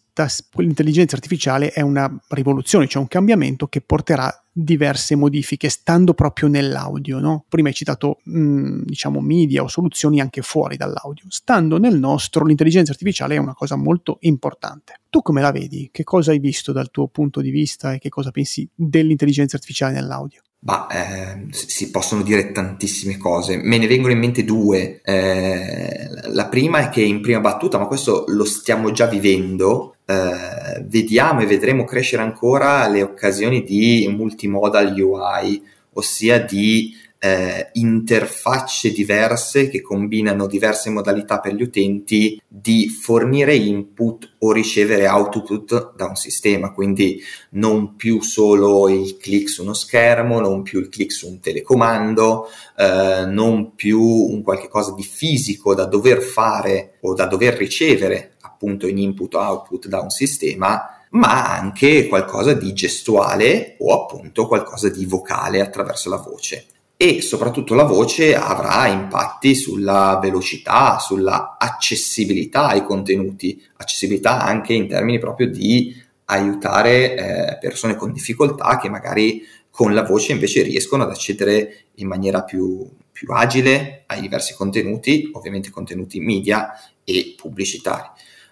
l'intelligenza 0.55 1.15
artificiale 1.15 1.71
è 1.71 1.81
una 1.81 2.12
rivoluzione, 2.29 2.88
cioè 2.88 3.01
un 3.01 3.07
cambiamento 3.07 3.67
che 3.67 3.81
porterà 3.81 4.33
diverse 4.51 5.15
modifiche 5.15 5.69
stando 5.69 6.13
proprio 6.13 6.47
nell'audio. 6.47 7.19
No? 7.19 7.45
Prima 7.47 7.67
hai 7.67 7.74
citato 7.74 8.19
mh, 8.24 8.39
mm, 8.39 8.81
diciamo 8.86 9.19
media 9.21 9.63
o 9.63 9.67
soluzioni 9.67 10.19
anche 10.19 10.41
fuori 10.41 10.77
dall'audio. 10.77 11.25
Stando 11.27 11.77
nel 11.77 12.00
nostro, 12.00 12.45
l'intelligenza 12.45 12.91
artificiale 12.91 13.36
è 13.36 13.39
una 13.39 13.53
cosa 13.53 13.75
molto 13.75 14.17
importante. 14.21 15.01
Tu 15.09 15.21
come 15.21 15.41
la 15.41 15.51
vedi? 15.51 15.89
Che 15.91 16.03
cosa 16.03 16.31
hai 16.31 16.39
visto 16.39 16.71
dal 16.71 16.89
tuo 16.89 17.07
punto 17.07 17.41
di 17.41 17.51
vista 17.51 17.93
e 17.93 18.00
che 18.00 18.09
cosa 18.09 18.31
pensi 18.31 18.67
dell'intelligenza 18.74 19.55
artificiale 19.55 19.93
nell'audio? 19.93 20.41
Bah, 20.60 20.88
eh, 20.92 21.48
si 21.52 21.92
possono 21.92 22.24
dire 22.24 22.52
tantissime 22.52 23.18
cose, 23.18 23.58
me 23.58 23.78
ne 23.78 23.88
vengono 23.88 24.14
in 24.14 24.20
mente 24.20 24.44
due. 24.44 25.02
Eh, 25.04 26.10
la 26.26 26.48
prima 26.48 26.80
è 26.80 26.90
che 26.90 27.02
in 27.02 27.22
prima 27.22 27.40
battuta, 27.40 27.78
ma 27.78 27.86
questo 27.86 28.26
lo 28.28 28.44
stiamo 28.44 28.92
già 28.92 29.06
vivendo, 29.06 29.98
eh, 30.06 30.84
vediamo 30.86 31.42
e 31.42 31.46
vedremo 31.46 31.84
crescere 31.84 32.24
ancora 32.24 32.88
le 32.88 33.04
occasioni 33.04 33.64
di 33.64 34.08
multimodal 34.10 34.94
UI, 35.00 35.62
ossia 35.94 36.40
di 36.44 36.94
eh, 37.19 37.69
interfacce 37.74 38.91
diverse 38.91 39.69
che 39.69 39.81
combinano 39.81 40.47
diverse 40.47 40.89
modalità 40.89 41.39
per 41.39 41.53
gli 41.53 41.63
utenti 41.63 42.41
di 42.47 42.89
fornire 42.89 43.55
input 43.55 44.36
o 44.39 44.51
ricevere 44.51 45.07
output 45.07 45.95
da 45.95 46.05
un 46.05 46.15
sistema, 46.15 46.71
quindi 46.71 47.21
non 47.51 47.95
più 47.95 48.21
solo 48.21 48.88
il 48.89 49.17
click 49.17 49.50
su 49.50 49.63
uno 49.63 49.74
schermo, 49.74 50.39
non 50.39 50.62
più 50.62 50.79
il 50.79 50.89
click 50.89 51.12
su 51.12 51.27
un 51.27 51.39
telecomando, 51.39 52.47
eh, 52.77 53.25
non 53.27 53.74
più 53.75 54.01
un 54.01 54.41
qualche 54.43 54.67
cosa 54.67 54.93
di 54.93 55.03
fisico 55.03 55.74
da 55.74 55.86
dover 55.86 56.21
fare 56.21 56.97
o 57.01 57.13
da 57.13 57.25
dover 57.25 57.55
ricevere 57.55 58.33
appunto 58.41 58.88
in 58.88 58.97
input 58.97 59.33
o 59.36 59.39
output 59.39 59.88
da 59.88 60.01
un 60.01 60.09
sistema, 60.09 60.91
ma 61.12 61.57
anche 61.57 62.07
qualcosa 62.07 62.53
di 62.53 62.74
gestuale 62.74 63.75
o 63.79 63.93
appunto 63.93 64.47
qualcosa 64.47 64.89
di 64.89 65.05
vocale 65.05 65.62
attraverso 65.62 66.09
la 66.09 66.17
voce 66.17 66.65
e 66.98 67.22
soprattutto 67.22 67.75
la 67.75 67.84
voce 67.84 68.36
avrà 68.36 68.88
impatti 68.88 69.54
sulla 69.54 70.18
velocità, 70.20 70.98
sulla 70.98 71.56
accessibilità 71.60 72.70
ai 72.70 72.84
contenuti, 72.84 73.63
accessibilità 73.77 74.42
anche 74.42 74.74
in 74.74 74.88
termini 74.88 75.20
proprio 75.20 75.48
di 75.48 75.96
aiutare 76.25 77.16
eh, 77.16 77.58
persone 77.60 77.96
con 77.96 78.12
difficoltà 78.12 78.80
che 78.80 78.89
magari 78.89 79.44
con 79.70 79.94
la 79.94 80.01
voce 80.01 80.32
invece 80.32 80.63
riescono 80.63 81.04
ad 81.04 81.12
accedere 81.12 81.84
in 81.98 82.08
maniera 82.08 82.42
più, 82.42 82.89
più 83.12 83.32
agile 83.32 84.04
ai 84.08 84.22
diversi 84.22 84.56
contenuti, 84.56 85.30
ovviamente 85.34 85.70
contenuti 85.70 86.20
media 86.20 86.72
e 87.04 87.36
pubblicitari. 87.38 88.10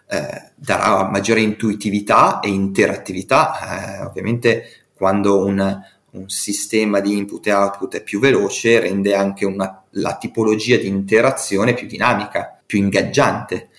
Eh, 0.07 0.51
darà 0.53 1.09
maggiore 1.09 1.41
intuitività 1.41 2.41
e 2.41 2.49
interattività, 2.49 4.01
eh, 4.01 4.05
ovviamente 4.05 4.85
quando 4.93 5.43
un, 5.43 5.81
un 6.15 6.29
sistema 6.29 6.99
di 6.99 7.15
input 7.17 7.45
e 7.47 7.53
output 7.53 7.97
è 7.97 8.03
più 8.03 8.19
veloce, 8.19 8.79
rende 8.79 9.15
anche 9.15 9.45
una, 9.45 9.83
la 9.91 10.17
tipologia 10.17 10.77
di 10.77 10.87
interazione 10.87 11.73
più 11.73 11.87
dinamica, 11.87 12.59
più 12.65 12.79
ingaggiante, 12.79 13.69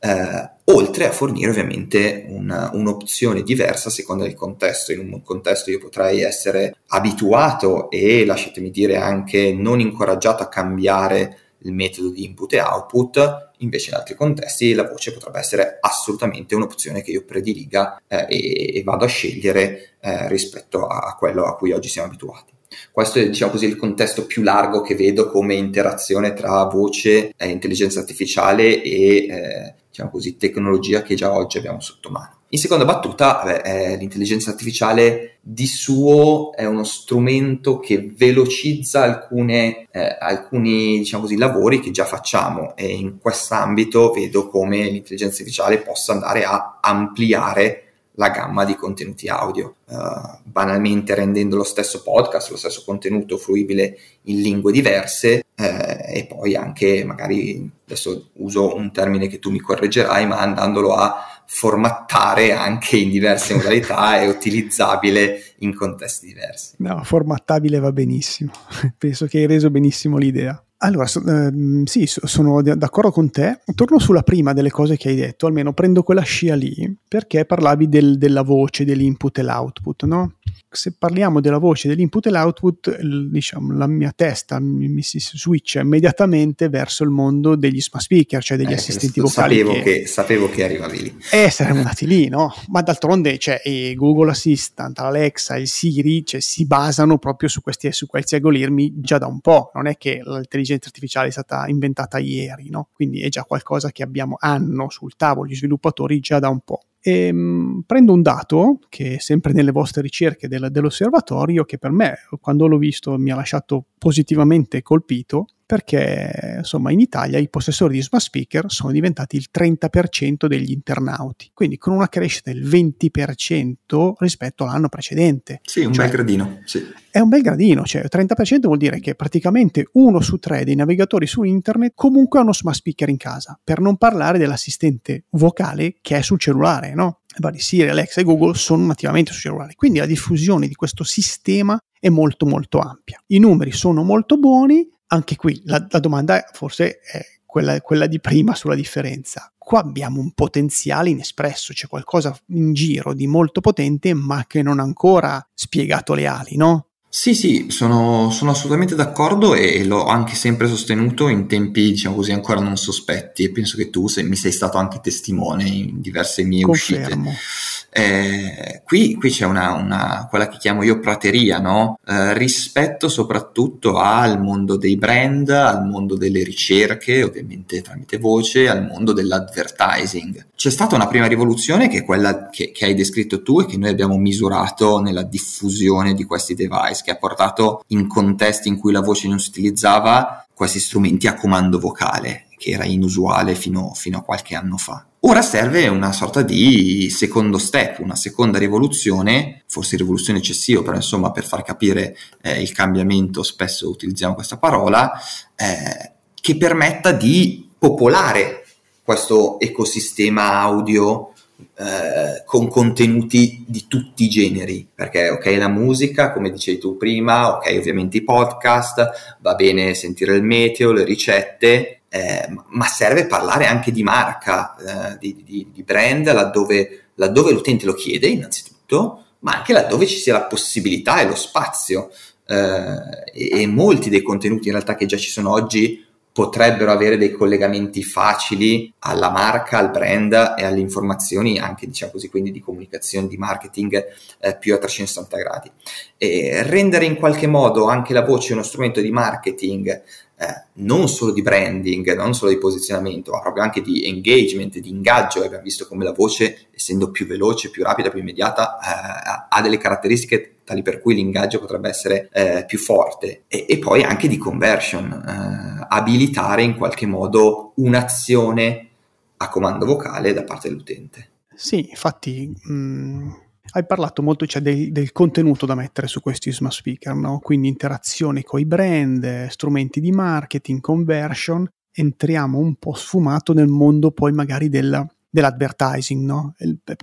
eh, 0.00 0.50
oltre 0.64 1.06
a 1.06 1.12
fornire 1.12 1.50
ovviamente 1.50 2.26
una, 2.28 2.70
un'opzione 2.72 3.42
diversa 3.42 3.88
a 3.88 3.92
seconda 3.92 4.24
del 4.24 4.34
contesto. 4.34 4.92
In 4.92 5.12
un 5.12 5.22
contesto 5.22 5.70
io 5.70 5.78
potrei 5.78 6.22
essere 6.22 6.76
abituato 6.88 7.90
e, 7.90 8.24
lasciatemi 8.24 8.70
dire, 8.70 8.96
anche 8.96 9.52
non 9.52 9.80
incoraggiato 9.80 10.42
a 10.42 10.48
cambiare 10.48 11.38
il 11.64 11.72
metodo 11.72 12.10
di 12.10 12.24
input 12.24 12.52
e 12.52 12.60
output, 12.60 13.50
invece 13.58 13.90
in 13.90 13.96
altri 13.96 14.14
contesti 14.14 14.72
la 14.74 14.88
voce 14.88 15.12
potrebbe 15.12 15.38
essere 15.38 15.78
assolutamente 15.80 16.54
un'opzione 16.54 17.02
che 17.02 17.10
io 17.10 17.24
prediliga 17.24 18.00
eh, 18.06 18.26
e, 18.28 18.78
e, 18.78 18.82
vado 18.82 19.04
a 19.04 19.08
scegliere 19.08 19.96
eh, 20.00 20.28
rispetto 20.28 20.86
a 20.86 21.14
quello 21.18 21.44
a 21.44 21.56
cui 21.56 21.72
oggi 21.72 21.88
siamo 21.88 22.08
abituati. 22.08 22.52
Questo 22.90 23.18
è 23.18 23.28
diciamo 23.28 23.52
così, 23.52 23.66
il 23.66 23.76
contesto 23.76 24.26
più 24.26 24.42
largo 24.42 24.80
che 24.80 24.94
vedo 24.96 25.30
come 25.30 25.54
interazione 25.54 26.32
tra 26.34 26.64
voce, 26.64 27.32
eh, 27.36 27.48
intelligenza 27.48 28.00
artificiale 28.00 28.82
e 28.82 29.26
eh, 29.26 29.74
diciamo 29.88 30.10
così, 30.10 30.36
tecnologia 30.36 31.02
che 31.02 31.14
già 31.14 31.32
oggi 31.32 31.58
abbiamo 31.58 31.80
sotto 31.80 32.10
mano. 32.10 32.40
In 32.48 32.58
seconda 32.58 32.84
battuta, 32.84 33.42
beh, 33.44 33.96
l'intelligenza 33.96 34.50
artificiale 34.50 35.33
di 35.46 35.66
suo 35.66 36.54
è 36.54 36.64
uno 36.64 36.84
strumento 36.84 37.78
che 37.78 38.10
velocizza 38.16 39.02
alcune, 39.02 39.88
eh, 39.90 40.16
alcuni 40.18 40.98
diciamo 40.98 41.24
così, 41.24 41.36
lavori 41.36 41.80
che 41.80 41.90
già 41.90 42.06
facciamo 42.06 42.74
e 42.74 42.86
in 42.86 43.18
quest'ambito 43.18 44.10
vedo 44.10 44.48
come 44.48 44.88
l'intelligenza 44.88 45.42
artificiale 45.42 45.82
possa 45.82 46.12
andare 46.12 46.44
a 46.44 46.78
ampliare 46.80 47.80
la 48.16 48.30
gamma 48.30 48.64
di 48.64 48.76
contenuti 48.76 49.28
audio, 49.28 49.74
uh, 49.86 50.38
banalmente 50.44 51.14
rendendo 51.14 51.56
lo 51.56 51.64
stesso 51.64 52.02
podcast, 52.02 52.50
lo 52.50 52.56
stesso 52.56 52.82
contenuto 52.84 53.36
fruibile 53.36 53.98
in 54.22 54.40
lingue 54.40 54.72
diverse 54.72 55.42
eh, 55.56 56.18
e 56.18 56.26
poi 56.26 56.54
anche 56.54 57.04
magari, 57.04 57.68
adesso 57.84 58.30
uso 58.34 58.74
un 58.76 58.92
termine 58.92 59.26
che 59.26 59.40
tu 59.40 59.50
mi 59.50 59.58
correggerai, 59.58 60.26
ma 60.26 60.38
andandolo 60.38 60.94
a 60.94 61.33
formattare 61.46 62.52
anche 62.52 62.96
in 62.96 63.10
diverse 63.10 63.54
modalità 63.56 64.20
e 64.20 64.28
utilizzabile 64.28 65.54
in 65.58 65.74
contesti 65.74 66.26
diversi. 66.26 66.74
No, 66.78 67.02
formattabile 67.04 67.78
va 67.78 67.92
benissimo, 67.92 68.52
penso 68.98 69.26
che 69.26 69.38
hai 69.38 69.46
reso 69.46 69.70
benissimo 69.70 70.16
l'idea. 70.16 70.58
Allora, 70.78 71.06
so, 71.06 71.24
ehm, 71.24 71.84
sì, 71.84 72.04
sono 72.06 72.60
d'accordo 72.60 73.10
con 73.10 73.30
te. 73.30 73.60
Torno 73.74 73.98
sulla 73.98 74.22
prima 74.22 74.52
delle 74.52 74.70
cose 74.70 74.98
che 74.98 75.08
hai 75.08 75.14
detto, 75.14 75.46
almeno 75.46 75.72
prendo 75.72 76.02
quella 76.02 76.20
scia 76.20 76.54
lì, 76.54 76.94
perché 77.08 77.46
parlavi 77.46 77.88
del, 77.88 78.18
della 78.18 78.42
voce, 78.42 78.84
dell'input 78.84 79.38
e 79.38 79.42
l'output, 79.42 80.04
no? 80.04 80.34
Se 80.76 80.94
parliamo 80.98 81.40
della 81.40 81.58
voce, 81.58 81.88
dell'input 81.88 82.26
e 82.26 82.30
l'output, 82.30 83.00
diciamo, 83.00 83.76
la 83.76 83.86
mia 83.86 84.12
testa 84.14 84.58
mi, 84.58 84.88
mi, 84.88 85.02
si 85.02 85.18
switcha 85.20 85.80
immediatamente 85.80 86.68
verso 86.68 87.04
il 87.04 87.10
mondo 87.10 87.56
degli 87.56 87.80
smart 87.80 88.04
speaker, 88.04 88.42
cioè 88.42 88.56
degli 88.56 88.72
eh, 88.72 88.74
assistenti 88.74 89.20
vocali. 89.20 89.58
Sapevo 89.58 89.72
che, 89.74 89.82
che, 89.82 90.06
sapevo 90.06 90.50
che 90.50 90.64
arrivavi 90.64 91.02
lì. 91.02 91.16
Eh, 91.30 91.50
saremmo 91.50 91.78
andati 91.78 92.06
lì, 92.06 92.28
no? 92.28 92.52
Ma 92.68 92.82
d'altronde, 92.82 93.38
cioè, 93.38 93.60
Google 93.94 94.30
Assistant, 94.30 94.98
Alexa, 94.98 95.56
il 95.56 95.68
Siri, 95.68 96.24
cioè, 96.24 96.40
si 96.40 96.66
basano 96.66 97.18
proprio 97.18 97.48
su 97.48 97.60
questi, 97.62 97.92
su 97.92 98.06
questi 98.06 98.34
algoritmi 98.34 98.92
già 98.96 99.18
da 99.18 99.26
un 99.26 99.40
po'. 99.40 99.70
Non 99.74 99.86
è 99.86 99.96
che 99.96 100.20
l'intelligenza 100.24 100.72
l'intelligenza 100.74 100.88
artificiale 100.88 101.28
è 101.28 101.30
stata 101.30 101.66
inventata 101.68 102.18
ieri, 102.18 102.70
no? 102.70 102.88
quindi 102.92 103.20
è 103.20 103.28
già 103.28 103.44
qualcosa 103.44 103.90
che 103.90 104.02
abbiamo, 104.02 104.36
hanno 104.38 104.90
sul 104.90 105.14
tavolo 105.16 105.48
gli 105.48 105.54
sviluppatori 105.54 106.20
già 106.20 106.38
da 106.38 106.48
un 106.48 106.60
po'. 106.60 106.80
E, 107.06 107.26
ehm, 107.26 107.82
prendo 107.84 108.14
un 108.14 108.22
dato 108.22 108.78
che 108.88 109.16
è 109.16 109.18
sempre 109.18 109.52
nelle 109.52 109.72
vostre 109.72 110.00
ricerche 110.00 110.48
del, 110.48 110.68
dell'osservatorio, 110.70 111.64
che 111.64 111.76
per 111.76 111.90
me, 111.90 112.14
quando 112.40 112.66
l'ho 112.66 112.78
visto, 112.78 113.18
mi 113.18 113.30
ha 113.30 113.34
lasciato 113.34 113.88
positivamente 114.04 114.82
colpito, 114.82 115.46
perché 115.64 116.56
insomma 116.58 116.92
in 116.92 117.00
Italia 117.00 117.38
i 117.38 117.48
possessori 117.48 117.94
di 117.94 118.02
smart 118.02 118.22
speaker 118.22 118.66
sono 118.70 118.92
diventati 118.92 119.36
il 119.36 119.46
30% 119.50 120.46
degli 120.46 120.70
internauti, 120.72 121.50
quindi 121.54 121.78
con 121.78 121.94
una 121.94 122.10
crescita 122.10 122.52
del 122.52 122.62
20% 122.62 124.12
rispetto 124.18 124.64
all'anno 124.64 124.90
precedente. 124.90 125.60
Sì, 125.64 125.80
un 125.84 125.94
cioè, 125.94 126.04
bel 126.04 126.14
gradino. 126.16 126.60
Sì. 126.66 126.86
È 127.10 127.18
un 127.18 127.30
bel 127.30 127.40
gradino, 127.40 127.82
cioè 127.84 128.04
30% 128.10 128.60
vuol 128.60 128.76
dire 128.76 129.00
che 129.00 129.14
praticamente 129.14 129.88
uno 129.92 130.20
su 130.20 130.36
tre 130.36 130.64
dei 130.64 130.74
navigatori 130.74 131.26
su 131.26 131.42
internet 131.44 131.92
comunque 131.94 132.40
ha 132.40 132.42
uno 132.42 132.52
smart 132.52 132.76
speaker 132.76 133.08
in 133.08 133.16
casa, 133.16 133.58
per 133.64 133.80
non 133.80 133.96
parlare 133.96 134.36
dell'assistente 134.36 135.24
vocale 135.30 135.94
che 136.02 136.18
è 136.18 136.20
sul 136.20 136.38
cellulare, 136.38 136.92
no? 136.92 137.20
Vari 137.38 137.58
Siri, 137.58 137.88
Alexa 137.88 138.20
e 138.20 138.24
Google 138.24 138.54
sono 138.54 138.86
nativamente 138.86 139.32
sul 139.32 139.42
cellulare, 139.42 139.74
quindi 139.74 139.98
la 139.98 140.06
diffusione 140.06 140.68
di 140.68 140.74
questo 140.74 141.04
sistema 141.04 141.78
è 141.98 142.08
molto 142.08 142.46
molto 142.46 142.78
ampia. 142.78 143.22
I 143.28 143.38
numeri 143.38 143.72
sono 143.72 144.02
molto 144.02 144.38
buoni, 144.38 144.88
anche 145.08 145.36
qui 145.36 145.60
la, 145.64 145.86
la 145.88 145.98
domanda 146.00 146.44
forse 146.52 146.98
è 147.00 147.24
quella, 147.44 147.80
quella, 147.80 148.06
di 148.06 148.20
prima 148.20 148.54
sulla 148.54 148.74
differenza. 148.74 149.52
Qua 149.56 149.80
abbiamo 149.80 150.20
un 150.20 150.32
potenziale 150.32 151.10
inespresso, 151.10 151.72
c'è 151.72 151.86
qualcosa 151.86 152.36
in 152.48 152.72
giro 152.72 153.14
di 153.14 153.26
molto 153.26 153.60
potente 153.60 154.12
ma 154.12 154.44
che 154.46 154.60
non 154.62 154.80
ha 154.80 154.82
ancora 154.82 155.44
spiegato 155.54 156.14
le 156.14 156.26
ali, 156.26 156.56
no? 156.56 156.88
Sì, 157.16 157.32
sì, 157.36 157.66
sono, 157.68 158.30
sono, 158.32 158.50
assolutamente 158.50 158.96
d'accordo 158.96 159.54
e 159.54 159.84
l'ho 159.84 160.04
anche 160.04 160.34
sempre 160.34 160.66
sostenuto 160.66 161.28
in 161.28 161.46
tempi, 161.46 161.90
diciamo 161.90 162.16
così, 162.16 162.32
ancora 162.32 162.58
non 162.58 162.76
sospetti 162.76 163.44
e 163.44 163.52
penso 163.52 163.76
che 163.76 163.88
tu 163.88 164.08
sei, 164.08 164.24
mi 164.24 164.34
sei 164.34 164.50
stato 164.50 164.78
anche 164.78 164.98
testimone 165.00 165.62
in 165.62 166.00
diverse 166.00 166.42
mie 166.42 166.64
Confermo. 166.64 167.30
uscite. 167.30 167.73
Eh, 167.96 168.82
qui, 168.84 169.14
qui, 169.14 169.30
c'è 169.30 169.44
una, 169.44 169.72
una, 169.74 170.26
quella 170.28 170.48
che 170.48 170.58
chiamo 170.58 170.82
io 170.82 170.98
prateria, 170.98 171.60
no? 171.60 171.96
eh, 172.04 172.36
rispetto 172.36 173.08
soprattutto 173.08 173.98
al 173.98 174.42
mondo 174.42 174.76
dei 174.76 174.96
brand, 174.96 175.48
al 175.50 175.86
mondo 175.86 176.16
delle 176.16 176.42
ricerche, 176.42 177.22
ovviamente 177.22 177.82
tramite 177.82 178.18
voce, 178.18 178.68
al 178.68 178.84
mondo 178.84 179.12
dell'advertising. 179.12 180.46
C'è 180.56 180.70
stata 180.70 180.96
una 180.96 181.06
prima 181.06 181.26
rivoluzione 181.26 181.86
che 181.88 181.98
è 181.98 182.04
quella 182.04 182.48
che, 182.50 182.72
che 182.72 182.86
hai 182.86 182.94
descritto 182.94 183.42
tu 183.44 183.60
e 183.60 183.66
che 183.66 183.76
noi 183.76 183.90
abbiamo 183.90 184.16
misurato 184.16 184.98
nella 184.98 185.22
diffusione 185.22 186.14
di 186.14 186.24
questi 186.24 186.56
device, 186.56 187.02
che 187.04 187.12
ha 187.12 187.16
portato 187.16 187.84
in 187.88 188.08
contesti 188.08 188.66
in 188.66 188.76
cui 188.76 188.90
la 188.90 189.02
voce 189.02 189.28
non 189.28 189.38
si 189.38 189.50
utilizzava 189.50 190.44
questi 190.52 190.80
strumenti 190.80 191.28
a 191.28 191.34
comando 191.34 191.78
vocale, 191.78 192.46
che 192.58 192.70
era 192.70 192.84
inusuale 192.84 193.54
fino, 193.54 193.92
fino 193.94 194.18
a 194.18 194.22
qualche 194.22 194.56
anno 194.56 194.78
fa. 194.78 195.06
Ora 195.26 195.40
serve 195.40 195.88
una 195.88 196.12
sorta 196.12 196.42
di 196.42 197.08
secondo 197.08 197.56
step, 197.56 198.00
una 198.00 198.14
seconda 198.14 198.58
rivoluzione, 198.58 199.62
forse 199.66 199.96
rivoluzione 199.96 200.40
eccessiva, 200.40 200.82
però 200.82 200.96
insomma 200.96 201.30
per 201.30 201.46
far 201.46 201.62
capire 201.62 202.14
eh, 202.42 202.60
il 202.60 202.72
cambiamento 202.72 203.42
spesso 203.42 203.88
utilizziamo 203.88 204.34
questa 204.34 204.58
parola, 204.58 205.10
eh, 205.56 206.12
che 206.34 206.56
permetta 206.58 207.12
di 207.12 207.70
popolare 207.78 208.66
questo 209.02 209.58
ecosistema 209.60 210.60
audio 210.60 211.32
eh, 211.74 212.42
con 212.44 212.68
contenuti 212.68 213.64
di 213.66 213.86
tutti 213.88 214.24
i 214.24 214.28
generi, 214.28 214.86
perché 214.94 215.30
ok 215.30 215.46
la 215.56 215.68
musica, 215.68 216.32
come 216.32 216.50
dicevi 216.50 216.76
tu 216.76 216.98
prima, 216.98 217.56
ok 217.56 217.74
ovviamente 217.78 218.18
i 218.18 218.24
podcast, 218.24 219.38
va 219.40 219.54
bene 219.54 219.94
sentire 219.94 220.34
il 220.36 220.42
meteo, 220.42 220.92
le 220.92 221.02
ricette, 221.02 222.00
eh, 222.14 222.48
ma 222.68 222.86
serve 222.86 223.26
parlare 223.26 223.66
anche 223.66 223.90
di 223.90 224.04
marca, 224.04 224.76
eh, 224.76 225.18
di, 225.18 225.42
di, 225.44 225.66
di, 225.72 225.82
brand, 225.82 226.32
laddove 226.32 227.06
laddove 227.16 227.50
l'utente 227.50 227.86
lo 227.86 227.94
chiede 227.94 228.28
innanzitutto, 228.28 229.24
ma 229.40 229.54
anche 229.54 229.72
laddove 229.72 230.06
ci 230.06 230.18
sia 230.18 230.32
la 230.32 230.44
possibilità 230.44 231.20
e 231.20 231.26
lo 231.26 231.34
spazio. 231.34 232.12
Eh, 232.46 233.24
e, 233.32 233.62
e 233.62 233.66
molti 233.66 234.10
dei 234.10 234.22
contenuti 234.22 234.68
in 234.68 234.74
realtà 234.74 234.94
che 234.94 235.06
già 235.06 235.16
ci 235.16 235.30
sono 235.30 235.50
oggi 235.50 236.04
potrebbero 236.34 236.90
avere 236.90 237.16
dei 237.16 237.30
collegamenti 237.30 238.02
facili 238.02 238.92
alla 239.00 239.30
marca, 239.30 239.78
al 239.78 239.90
brand 239.90 240.32
e 240.56 240.64
alle 240.64 240.80
informazioni 240.80 241.60
anche 241.60 241.86
diciamo 241.86 242.10
così 242.10 242.28
quindi 242.28 242.50
di 242.50 242.60
comunicazione, 242.60 243.28
di 243.28 243.36
marketing 243.36 244.04
eh, 244.40 244.56
più 244.56 244.74
a 244.74 244.78
360 244.78 245.36
gradi. 245.36 245.70
E 246.18 246.62
rendere 246.64 247.04
in 247.04 247.14
qualche 247.14 247.46
modo 247.46 247.86
anche 247.86 248.12
la 248.12 248.22
voce 248.22 248.52
uno 248.52 248.64
strumento 248.64 249.00
di 249.00 249.12
marketing 249.12 250.02
eh, 250.36 250.64
non 250.74 251.08
solo 251.08 251.32
di 251.32 251.42
branding, 251.42 252.14
non 252.14 252.34
solo 252.34 252.50
di 252.50 252.58
posizionamento, 252.58 253.30
ma 253.30 253.40
proprio 253.40 253.62
anche 253.62 253.80
di 253.82 254.06
engagement, 254.06 254.78
di 254.78 254.88
ingaggio. 254.88 255.42
Abbiamo 255.42 255.62
visto 255.62 255.86
come 255.86 256.04
la 256.04 256.12
voce, 256.12 256.66
essendo 256.72 257.10
più 257.10 257.26
veloce, 257.26 257.70
più 257.70 257.84
rapida, 257.84 258.10
più 258.10 258.20
immediata, 258.20 258.78
eh, 258.78 259.46
ha 259.48 259.62
delle 259.62 259.78
caratteristiche 259.78 260.56
tali 260.64 260.82
per 260.82 261.00
cui 261.00 261.14
l'ingaggio 261.14 261.60
potrebbe 261.60 261.88
essere 261.88 262.28
eh, 262.32 262.64
più 262.66 262.78
forte. 262.78 263.44
E, 263.46 263.66
e, 263.68 263.78
poi 263.78 264.02
anche 264.02 264.28
di 264.28 264.38
conversion, 264.38 265.12
eh, 265.12 265.86
abilitare 265.88 266.62
in 266.62 266.76
qualche 266.76 267.06
modo 267.06 267.72
un'azione 267.76 268.88
a 269.36 269.48
comando 269.48 269.86
vocale 269.86 270.32
da 270.32 270.42
parte 270.42 270.68
dell'utente. 270.68 271.28
Sì, 271.54 271.90
infatti. 271.90 272.52
Mh 272.64 272.72
mm, 272.72 273.30
hai 273.72 273.86
parlato 273.86 274.22
molto 274.22 274.46
cioè, 274.46 274.62
del, 274.62 274.92
del, 274.92 275.12
contenuto 275.12 275.66
da 275.66 275.74
mettere 275.74 276.06
su 276.06 276.20
questi 276.20 276.52
smart 276.52 276.74
speaker, 276.74 277.14
no? 277.14 277.38
quindi 277.40 277.68
interazione 277.68 278.42
con 278.42 278.60
i 278.60 278.66
brand, 278.66 279.46
strumenti 279.48 280.00
di 280.00 280.10
marketing, 280.10 280.80
conversion. 280.80 281.68
Entriamo 281.96 282.58
un 282.58 282.74
po' 282.76 282.94
sfumato 282.94 283.52
nel 283.52 283.68
mondo 283.68 284.10
poi 284.10 284.32
magari 284.32 284.68
del, 284.68 285.06
dell'advertising, 285.28 286.24
no? 286.24 286.54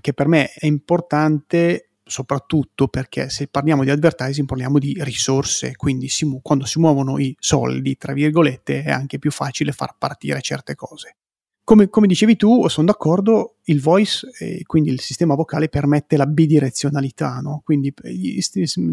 che 0.01 0.13
per 0.13 0.27
me 0.27 0.51
è 0.51 0.65
importante 0.65 1.87
soprattutto 2.03 2.89
perché 2.89 3.29
se 3.29 3.47
parliamo 3.47 3.83
di 3.83 3.89
advertising 3.89 4.45
parliamo 4.45 4.79
di 4.79 4.97
risorse, 4.99 5.75
quindi 5.75 6.09
si 6.09 6.25
mu- 6.25 6.41
quando 6.41 6.65
si 6.65 6.79
muovono 6.79 7.17
i 7.17 7.33
soldi, 7.39 7.97
tra 7.97 8.13
virgolette, 8.13 8.83
è 8.83 8.91
anche 8.91 9.17
più 9.17 9.31
facile 9.31 9.71
far 9.71 9.95
partire 9.97 10.41
certe 10.41 10.75
cose. 10.75 11.15
Come, 11.63 11.89
come, 11.89 12.07
dicevi 12.07 12.35
tu, 12.35 12.67
sono 12.67 12.87
d'accordo, 12.87 13.57
il 13.65 13.81
voice, 13.81 14.27
eh, 14.39 14.63
quindi 14.65 14.89
il 14.89 14.99
sistema 14.99 15.35
vocale, 15.35 15.69
permette 15.69 16.17
la 16.17 16.25
bidirezionalità, 16.25 17.39
no? 17.39 17.61
quindi 17.63 17.93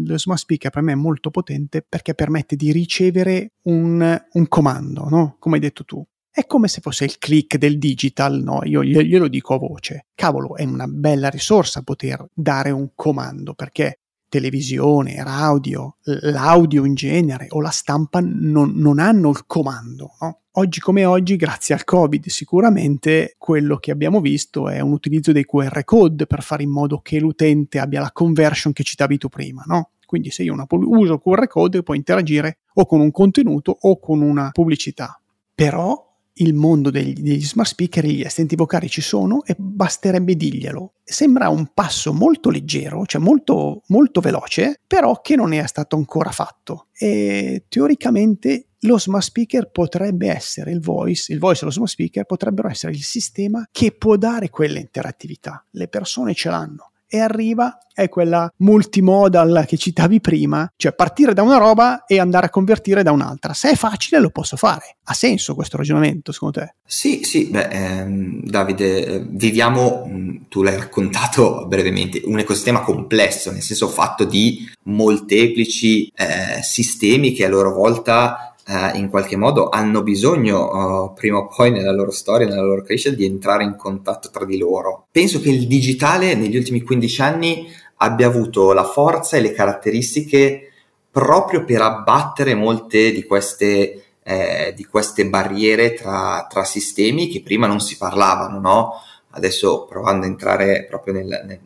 lo 0.05 0.17
smart 0.17 0.39
speaker 0.39 0.71
per 0.71 0.83
me 0.83 0.93
è 0.93 0.95
molto 0.95 1.29
potente 1.31 1.85
perché 1.87 2.13
permette 2.13 2.55
di 2.55 2.71
ricevere 2.71 3.53
un, 3.63 4.21
un 4.31 4.47
comando, 4.47 5.09
no? 5.09 5.35
come 5.39 5.55
hai 5.55 5.61
detto 5.61 5.83
tu. 5.83 6.05
È 6.31 6.45
come 6.45 6.67
se 6.67 6.79
fosse 6.79 7.05
il 7.05 7.17
click 7.17 7.57
del 7.57 7.79
digital, 7.79 8.41
no? 8.41 8.61
Io 8.63 8.83
glielo 8.83 9.27
dico 9.27 9.55
a 9.55 9.57
voce. 9.57 10.05
Cavolo, 10.13 10.55
è 10.55 10.63
una 10.63 10.87
bella 10.87 11.27
risorsa 11.27 11.81
poter 11.81 12.23
dare 12.31 12.69
un 12.69 12.91
comando 12.93 13.55
perché 13.55 13.98
televisione, 14.29 15.21
radio, 15.23 15.97
l'audio 16.03 16.85
in 16.85 16.93
genere 16.93 17.47
o 17.49 17.61
la 17.61 17.69
stampa 17.69 18.19
non, 18.21 18.73
non 18.75 18.99
hanno 18.99 19.29
il 19.29 19.45
comando. 19.45 20.11
No? 20.21 20.39
Oggi 20.53 20.79
come 20.79 21.05
oggi, 21.05 21.35
grazie 21.35 21.75
al 21.75 21.83
Covid, 21.83 22.27
sicuramente 22.27 23.35
quello 23.37 23.77
che 23.77 23.91
abbiamo 23.91 24.21
visto 24.21 24.69
è 24.69 24.79
un 24.79 24.91
utilizzo 24.91 25.31
dei 25.31 25.45
QR 25.45 25.83
code 25.83 26.25
per 26.25 26.43
fare 26.43 26.63
in 26.63 26.69
modo 26.69 26.99
che 27.01 27.19
l'utente 27.19 27.79
abbia 27.79 28.01
la 28.01 28.11
conversion 28.11 28.73
che 28.73 28.83
citavi 28.83 29.17
tu 29.17 29.29
prima, 29.29 29.63
no? 29.65 29.91
Quindi 30.05 30.31
se 30.31 30.43
io 30.43 30.53
una, 30.53 30.65
uso 30.69 31.19
QR 31.19 31.47
code 31.47 31.83
può 31.83 31.93
interagire 31.93 32.59
o 32.73 32.85
con 32.85 32.99
un 32.99 33.11
contenuto 33.11 33.77
o 33.79 33.99
con 33.99 34.21
una 34.21 34.49
pubblicità. 34.51 35.19
Però 35.53 36.08
il 36.33 36.53
mondo 36.53 36.89
degli, 36.89 37.13
degli, 37.13 37.43
smart 37.43 37.69
speaker, 37.69 38.05
gli 38.05 38.21
assistenti 38.21 38.55
vocali 38.55 38.89
ci 38.89 39.01
sono 39.01 39.43
e 39.43 39.55
basterebbe 39.57 40.35
dirglielo. 40.35 40.93
Sembra 41.03 41.49
un 41.49 41.71
passo 41.73 42.13
molto 42.13 42.49
leggero, 42.49 43.05
cioè 43.05 43.21
molto, 43.21 43.81
molto 43.87 44.21
veloce, 44.21 44.79
però 44.85 45.21
che 45.21 45.35
non 45.35 45.53
è 45.53 45.65
stato 45.67 45.95
ancora 45.95 46.31
fatto. 46.31 46.87
E 46.97 47.65
teoricamente 47.67 48.67
lo 48.83 48.97
smart 48.97 49.25
speaker 49.25 49.69
potrebbe 49.71 50.29
essere 50.29 50.71
il 50.71 50.79
voice, 50.79 51.33
il 51.33 51.39
voice 51.39 51.63
e 51.63 51.65
lo 51.65 51.71
smart 51.71 51.91
speaker 51.91 52.25
potrebbero 52.25 52.69
essere 52.69 52.93
il 52.93 53.03
sistema 53.03 53.67
che 53.71 53.91
può 53.91 54.15
dare 54.15 54.49
quella 54.49 54.79
interattività. 54.79 55.65
Le 55.71 55.87
persone 55.87 56.33
ce 56.33 56.49
l'hanno 56.49 56.91
e 57.09 57.19
arriva 57.19 57.77
è 57.99 58.07
quella 58.07 58.49
multimodal 58.57 59.65
che 59.67 59.75
citavi 59.75 60.21
prima, 60.21 60.71
cioè 60.77 60.93
partire 60.93 61.33
da 61.33 61.41
una 61.41 61.57
roba 61.57 62.05
e 62.05 62.17
andare 62.17 62.45
a 62.45 62.49
convertire 62.49 63.03
da 63.03 63.11
un'altra. 63.11 63.53
Se 63.53 63.71
è 63.71 63.75
facile 63.75 64.21
lo 64.21 64.29
posso 64.29 64.55
fare. 64.55 64.97
Ha 65.03 65.13
senso 65.13 65.53
questo 65.53 65.75
ragionamento 65.75 66.31
secondo 66.31 66.61
te? 66.61 66.75
Sì, 66.85 67.23
sì, 67.23 67.49
beh, 67.49 67.67
ehm, 67.67 68.43
Davide, 68.43 69.05
eh, 69.05 69.25
viviamo, 69.27 70.05
mm, 70.07 70.35
tu 70.47 70.63
l'hai 70.63 70.77
raccontato 70.77 71.65
brevemente, 71.67 72.21
un 72.23 72.39
ecosistema 72.39 72.81
complesso, 72.81 73.51
nel 73.51 73.63
senso 73.63 73.89
fatto 73.89 74.23
di 74.23 74.69
molteplici 74.83 76.11
eh, 76.15 76.61
sistemi 76.61 77.33
che 77.33 77.45
a 77.45 77.49
loro 77.49 77.73
volta 77.73 78.53
eh, 78.69 78.97
in 78.99 79.09
qualche 79.09 79.35
modo 79.35 79.69
hanno 79.69 80.03
bisogno 80.03 81.07
uh, 81.07 81.13
prima 81.13 81.39
o 81.39 81.47
poi 81.47 81.71
nella 81.71 81.91
loro 81.91 82.11
storia, 82.11 82.47
nella 82.47 82.61
loro 82.61 82.83
crescita, 82.83 83.15
di 83.15 83.25
entrare 83.25 83.63
in 83.63 83.75
contatto 83.75 84.29
tra 84.29 84.45
di 84.45 84.59
loro. 84.59 85.07
Penso 85.11 85.39
che 85.39 85.49
il 85.49 85.65
digitale 85.65 86.35
negli 86.35 86.55
ultimi 86.55 86.81
15 86.83 87.21
anni 87.21 87.67
abbia 87.97 88.27
avuto 88.27 88.71
la 88.73 88.83
forza 88.83 89.37
e 89.37 89.41
le 89.41 89.53
caratteristiche 89.53 90.71
proprio 91.09 91.65
per 91.65 91.81
abbattere 91.81 92.53
molte 92.53 93.11
di 93.11 93.23
queste, 93.23 94.03
eh, 94.21 94.73
di 94.75 94.85
queste 94.85 95.25
barriere 95.25 95.95
tra, 95.95 96.45
tra, 96.47 96.63
sistemi 96.63 97.27
che 97.27 97.41
prima 97.41 97.65
non 97.65 97.79
si 97.79 97.97
parlavano, 97.97 98.59
no? 98.59 98.93
Adesso 99.31 99.85
provando 99.85 100.25
a 100.25 100.29
entrare 100.29 100.85
proprio 100.87 101.15
nel, 101.15 101.43
nel, 101.45 101.59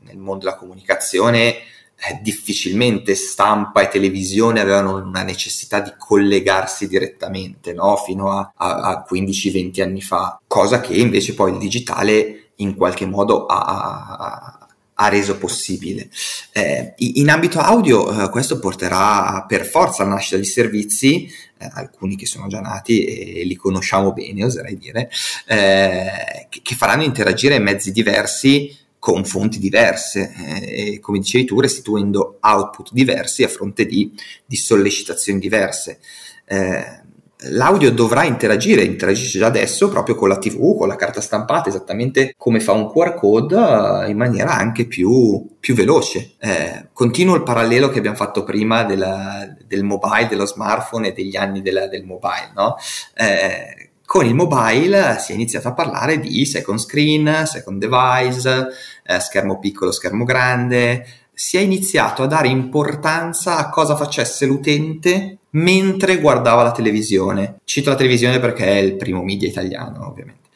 nel 0.00 0.18
mondo 0.18 0.44
della 0.44 0.56
comunicazione, 0.56 1.54
eh, 1.54 1.62
difficilmente 2.22 3.14
stampa 3.14 3.82
e 3.82 3.88
televisione 3.88 4.60
avevano 4.60 4.96
una 4.96 5.22
necessità 5.22 5.80
di 5.80 5.92
collegarsi 5.98 6.88
direttamente 6.88 7.72
no? 7.72 7.96
fino 7.96 8.32
a, 8.32 8.52
a, 8.56 8.80
a 8.80 9.06
15-20 9.10 9.82
anni 9.82 10.00
fa, 10.00 10.40
cosa 10.46 10.80
che 10.80 10.94
invece 10.94 11.34
poi 11.34 11.52
il 11.52 11.58
digitale 11.58 12.52
in 12.56 12.74
qualche 12.74 13.06
modo 13.06 13.46
ha, 13.46 14.60
ha 15.00 15.08
reso 15.08 15.38
possibile. 15.38 16.10
Eh, 16.52 16.92
in 16.98 17.30
ambito 17.30 17.58
audio 17.58 18.24
eh, 18.24 18.28
questo 18.28 18.58
porterà 18.58 19.44
per 19.48 19.64
forza 19.64 20.02
alla 20.02 20.14
nascita 20.14 20.36
di 20.36 20.44
servizi, 20.44 21.26
eh, 21.58 21.70
alcuni 21.72 22.16
che 22.16 22.26
sono 22.26 22.46
già 22.48 22.60
nati 22.60 23.04
e 23.04 23.44
li 23.44 23.56
conosciamo 23.56 24.12
bene, 24.12 24.44
oserei 24.44 24.76
dire, 24.76 25.10
eh, 25.46 26.46
che, 26.50 26.60
che 26.62 26.74
faranno 26.74 27.02
interagire 27.02 27.58
mezzi 27.58 27.92
diversi 27.92 28.76
con 29.00 29.24
fonti 29.24 29.58
diverse 29.58 30.32
eh, 30.36 30.92
e 30.92 31.00
come 31.00 31.18
dicevi 31.18 31.46
tu 31.46 31.58
restituendo 31.58 32.38
output 32.40 32.92
diversi 32.92 33.42
a 33.42 33.48
fronte 33.48 33.86
di, 33.86 34.12
di 34.44 34.56
sollecitazioni 34.56 35.40
diverse. 35.40 35.98
Eh, 36.44 37.08
l'audio 37.44 37.90
dovrà 37.90 38.24
interagire, 38.24 38.82
interagisce 38.82 39.38
già 39.38 39.46
adesso 39.46 39.88
proprio 39.88 40.14
con 40.14 40.28
la 40.28 40.38
TV, 40.38 40.76
con 40.76 40.86
la 40.86 40.96
carta 40.96 41.22
stampata, 41.22 41.70
esattamente 41.70 42.34
come 42.36 42.60
fa 42.60 42.72
un 42.72 42.90
QR 42.90 43.14
code 43.14 43.56
eh, 43.56 44.10
in 44.10 44.18
maniera 44.18 44.54
anche 44.54 44.86
più, 44.86 45.56
più 45.58 45.74
veloce. 45.74 46.34
Eh, 46.38 46.88
continuo 46.92 47.34
il 47.34 47.42
parallelo 47.42 47.88
che 47.88 47.98
abbiamo 47.98 48.16
fatto 48.16 48.44
prima 48.44 48.84
della, 48.84 49.48
del 49.66 49.82
mobile, 49.82 50.28
dello 50.28 50.46
smartphone 50.46 51.08
e 51.08 51.12
degli 51.12 51.36
anni 51.36 51.62
della, 51.62 51.86
del 51.86 52.04
mobile, 52.04 52.52
no? 52.54 52.76
Eh, 53.14 53.88
con 54.10 54.26
il 54.26 54.34
mobile 54.34 55.18
si 55.20 55.30
è 55.30 55.36
iniziato 55.36 55.68
a 55.68 55.72
parlare 55.72 56.18
di 56.18 56.44
second 56.44 56.80
screen, 56.80 57.46
second 57.46 57.78
device, 57.78 58.66
eh, 59.06 59.20
schermo 59.20 59.60
piccolo, 59.60 59.92
schermo 59.92 60.24
grande. 60.24 61.06
Si 61.32 61.56
è 61.56 61.60
iniziato 61.60 62.24
a 62.24 62.26
dare 62.26 62.48
importanza 62.48 63.56
a 63.56 63.68
cosa 63.68 63.94
facesse 63.94 64.46
l'utente 64.46 65.38
mentre 65.50 66.18
guardava 66.18 66.64
la 66.64 66.72
televisione. 66.72 67.60
Cito 67.62 67.90
la 67.90 67.94
televisione 67.94 68.40
perché 68.40 68.66
è 68.66 68.78
il 68.78 68.96
primo 68.96 69.22
media 69.22 69.46
italiano, 69.46 70.08
ovviamente. 70.08 70.48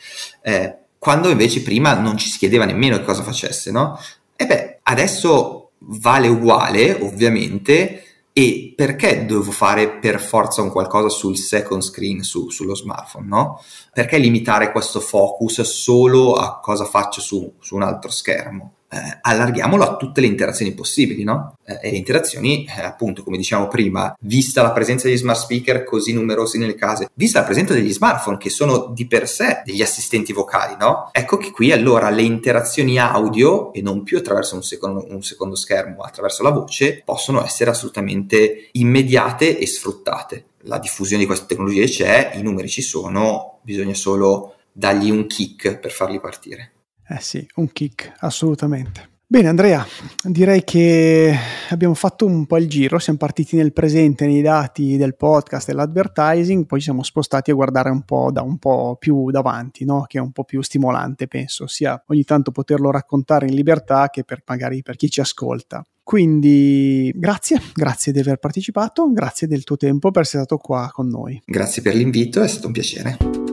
Eh, 0.42 0.76
quando 0.98 1.28
invece 1.28 1.62
prima 1.62 1.94
non 1.94 2.16
ci 2.16 2.28
si 2.28 2.38
chiedeva 2.38 2.64
nemmeno 2.64 2.96
che 2.96 3.04
cosa 3.04 3.22
facesse, 3.22 3.70
no? 3.70 3.96
E 4.34 4.46
beh, 4.46 4.78
adesso 4.82 5.70
vale 5.78 6.26
uguale, 6.26 6.92
ovviamente, 7.00 8.02
e 8.36 8.72
perché 8.74 9.26
devo 9.26 9.52
fare 9.52 9.88
per 10.00 10.20
forza 10.20 10.60
un 10.60 10.72
qualcosa 10.72 11.08
sul 11.08 11.36
second 11.36 11.82
screen, 11.82 12.24
su, 12.24 12.50
sullo 12.50 12.74
smartphone, 12.74 13.28
no? 13.28 13.62
Perché 13.92 14.18
limitare 14.18 14.72
questo 14.72 14.98
focus 14.98 15.60
solo 15.60 16.34
a 16.34 16.58
cosa 16.58 16.84
faccio 16.84 17.20
su, 17.20 17.54
su 17.60 17.76
un 17.76 17.82
altro 17.82 18.10
schermo? 18.10 18.73
Eh, 18.94 19.18
allarghiamolo 19.22 19.82
a 19.82 19.96
tutte 19.96 20.20
le 20.20 20.28
interazioni 20.28 20.72
possibili, 20.72 21.24
no? 21.24 21.56
Eh, 21.64 21.80
e 21.82 21.90
le 21.90 21.96
interazioni, 21.96 22.64
eh, 22.64 22.82
appunto, 22.82 23.24
come 23.24 23.36
dicevamo 23.36 23.66
prima, 23.66 24.14
vista 24.20 24.62
la 24.62 24.70
presenza 24.70 25.08
degli 25.08 25.16
smart 25.16 25.40
speaker 25.40 25.82
così 25.82 26.12
numerosi 26.12 26.58
nelle 26.58 26.76
case, 26.76 27.10
vista 27.14 27.40
la 27.40 27.44
presenza 27.44 27.74
degli 27.74 27.92
smartphone 27.92 28.38
che 28.38 28.50
sono 28.50 28.92
di 28.94 29.06
per 29.06 29.28
sé 29.28 29.62
degli 29.64 29.82
assistenti 29.82 30.32
vocali, 30.32 30.76
no? 30.78 31.08
Ecco 31.10 31.36
che 31.36 31.50
qui 31.50 31.72
allora 31.72 32.08
le 32.10 32.22
interazioni 32.22 32.98
audio, 32.98 33.72
e 33.72 33.82
non 33.82 34.04
più 34.04 34.18
attraverso 34.18 34.54
un 34.54 34.62
secondo, 34.62 35.04
un 35.08 35.22
secondo 35.22 35.56
schermo, 35.56 36.02
attraverso 36.02 36.44
la 36.44 36.50
voce, 36.50 37.02
possono 37.04 37.44
essere 37.44 37.70
assolutamente 37.70 38.68
immediate 38.72 39.58
e 39.58 39.66
sfruttate. 39.66 40.44
La 40.66 40.78
diffusione 40.78 41.22
di 41.22 41.26
queste 41.26 41.46
tecnologie 41.46 41.86
c'è, 41.86 42.32
i 42.34 42.42
numeri 42.42 42.68
ci 42.68 42.80
sono, 42.82 43.58
bisogna 43.62 43.94
solo 43.94 44.54
dargli 44.72 45.10
un 45.10 45.26
kick 45.26 45.78
per 45.78 45.90
farli 45.90 46.20
partire. 46.20 46.73
Eh 47.08 47.20
sì, 47.20 47.46
un 47.56 47.70
kick, 47.72 48.12
assolutamente. 48.18 49.12
Bene 49.26 49.48
Andrea, 49.48 49.84
direi 50.22 50.62
che 50.62 51.34
abbiamo 51.70 51.94
fatto 51.94 52.24
un 52.24 52.46
po' 52.46 52.58
il 52.58 52.68
giro, 52.68 52.98
siamo 52.98 53.18
partiti 53.18 53.56
nel 53.56 53.72
presente 53.72 54.26
nei 54.26 54.42
dati 54.42 54.96
del 54.96 55.16
podcast 55.16 55.68
e 55.68 55.72
dell'advertising, 55.72 56.66
poi 56.66 56.78
ci 56.78 56.84
siamo 56.84 57.02
spostati 57.02 57.50
a 57.50 57.54
guardare 57.54 57.90
un 57.90 58.02
po' 58.02 58.30
da 58.30 58.42
un 58.42 58.58
po' 58.58 58.96
più 58.96 59.30
davanti, 59.30 59.84
no? 59.84 60.04
che 60.06 60.18
è 60.18 60.20
un 60.20 60.30
po' 60.30 60.44
più 60.44 60.62
stimolante 60.62 61.26
penso, 61.26 61.66
sia 61.66 62.00
ogni 62.06 62.22
tanto 62.22 62.52
poterlo 62.52 62.90
raccontare 62.90 63.46
in 63.46 63.54
libertà 63.54 64.08
che 64.08 64.24
per, 64.24 64.42
magari 64.46 64.82
per 64.82 64.94
chi 64.94 65.10
ci 65.10 65.20
ascolta. 65.20 65.84
Quindi 66.02 67.10
grazie, 67.16 67.60
grazie 67.74 68.12
di 68.12 68.20
aver 68.20 68.36
partecipato, 68.36 69.10
grazie 69.10 69.48
del 69.48 69.64
tuo 69.64 69.76
tempo 69.76 70.10
per 70.10 70.22
essere 70.22 70.44
stato 70.44 70.60
qua 70.62 70.90
con 70.92 71.08
noi. 71.08 71.42
Grazie 71.44 71.82
per 71.82 71.94
l'invito, 71.94 72.42
è 72.42 72.46
stato 72.46 72.66
un 72.66 72.72
piacere. 72.72 73.43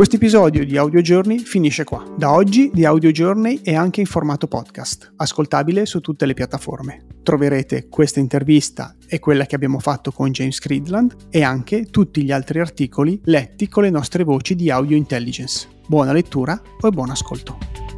Questo 0.00 0.16
episodio 0.16 0.64
di 0.64 0.78
Audio 0.78 1.02
Journey 1.02 1.40
finisce 1.40 1.84
qua. 1.84 2.02
Da 2.16 2.32
oggi 2.32 2.70
The 2.72 2.86
Audio 2.86 3.10
Journey 3.10 3.60
è 3.62 3.74
anche 3.74 4.00
in 4.00 4.06
formato 4.06 4.46
podcast, 4.46 5.12
ascoltabile 5.16 5.84
su 5.84 6.00
tutte 6.00 6.24
le 6.24 6.32
piattaforme. 6.32 7.04
Troverete 7.22 7.86
questa 7.90 8.18
intervista 8.18 8.96
e 9.06 9.18
quella 9.18 9.44
che 9.44 9.56
abbiamo 9.56 9.78
fatto 9.78 10.10
con 10.10 10.30
James 10.30 10.58
Creedland 10.58 11.14
e 11.28 11.42
anche 11.42 11.84
tutti 11.90 12.24
gli 12.24 12.32
altri 12.32 12.60
articoli 12.60 13.20
letti 13.24 13.68
con 13.68 13.82
le 13.82 13.90
nostre 13.90 14.24
voci 14.24 14.54
di 14.54 14.70
Audio 14.70 14.96
Intelligence. 14.96 15.68
Buona 15.86 16.14
lettura 16.14 16.58
e 16.82 16.88
buon 16.88 17.10
ascolto. 17.10 17.89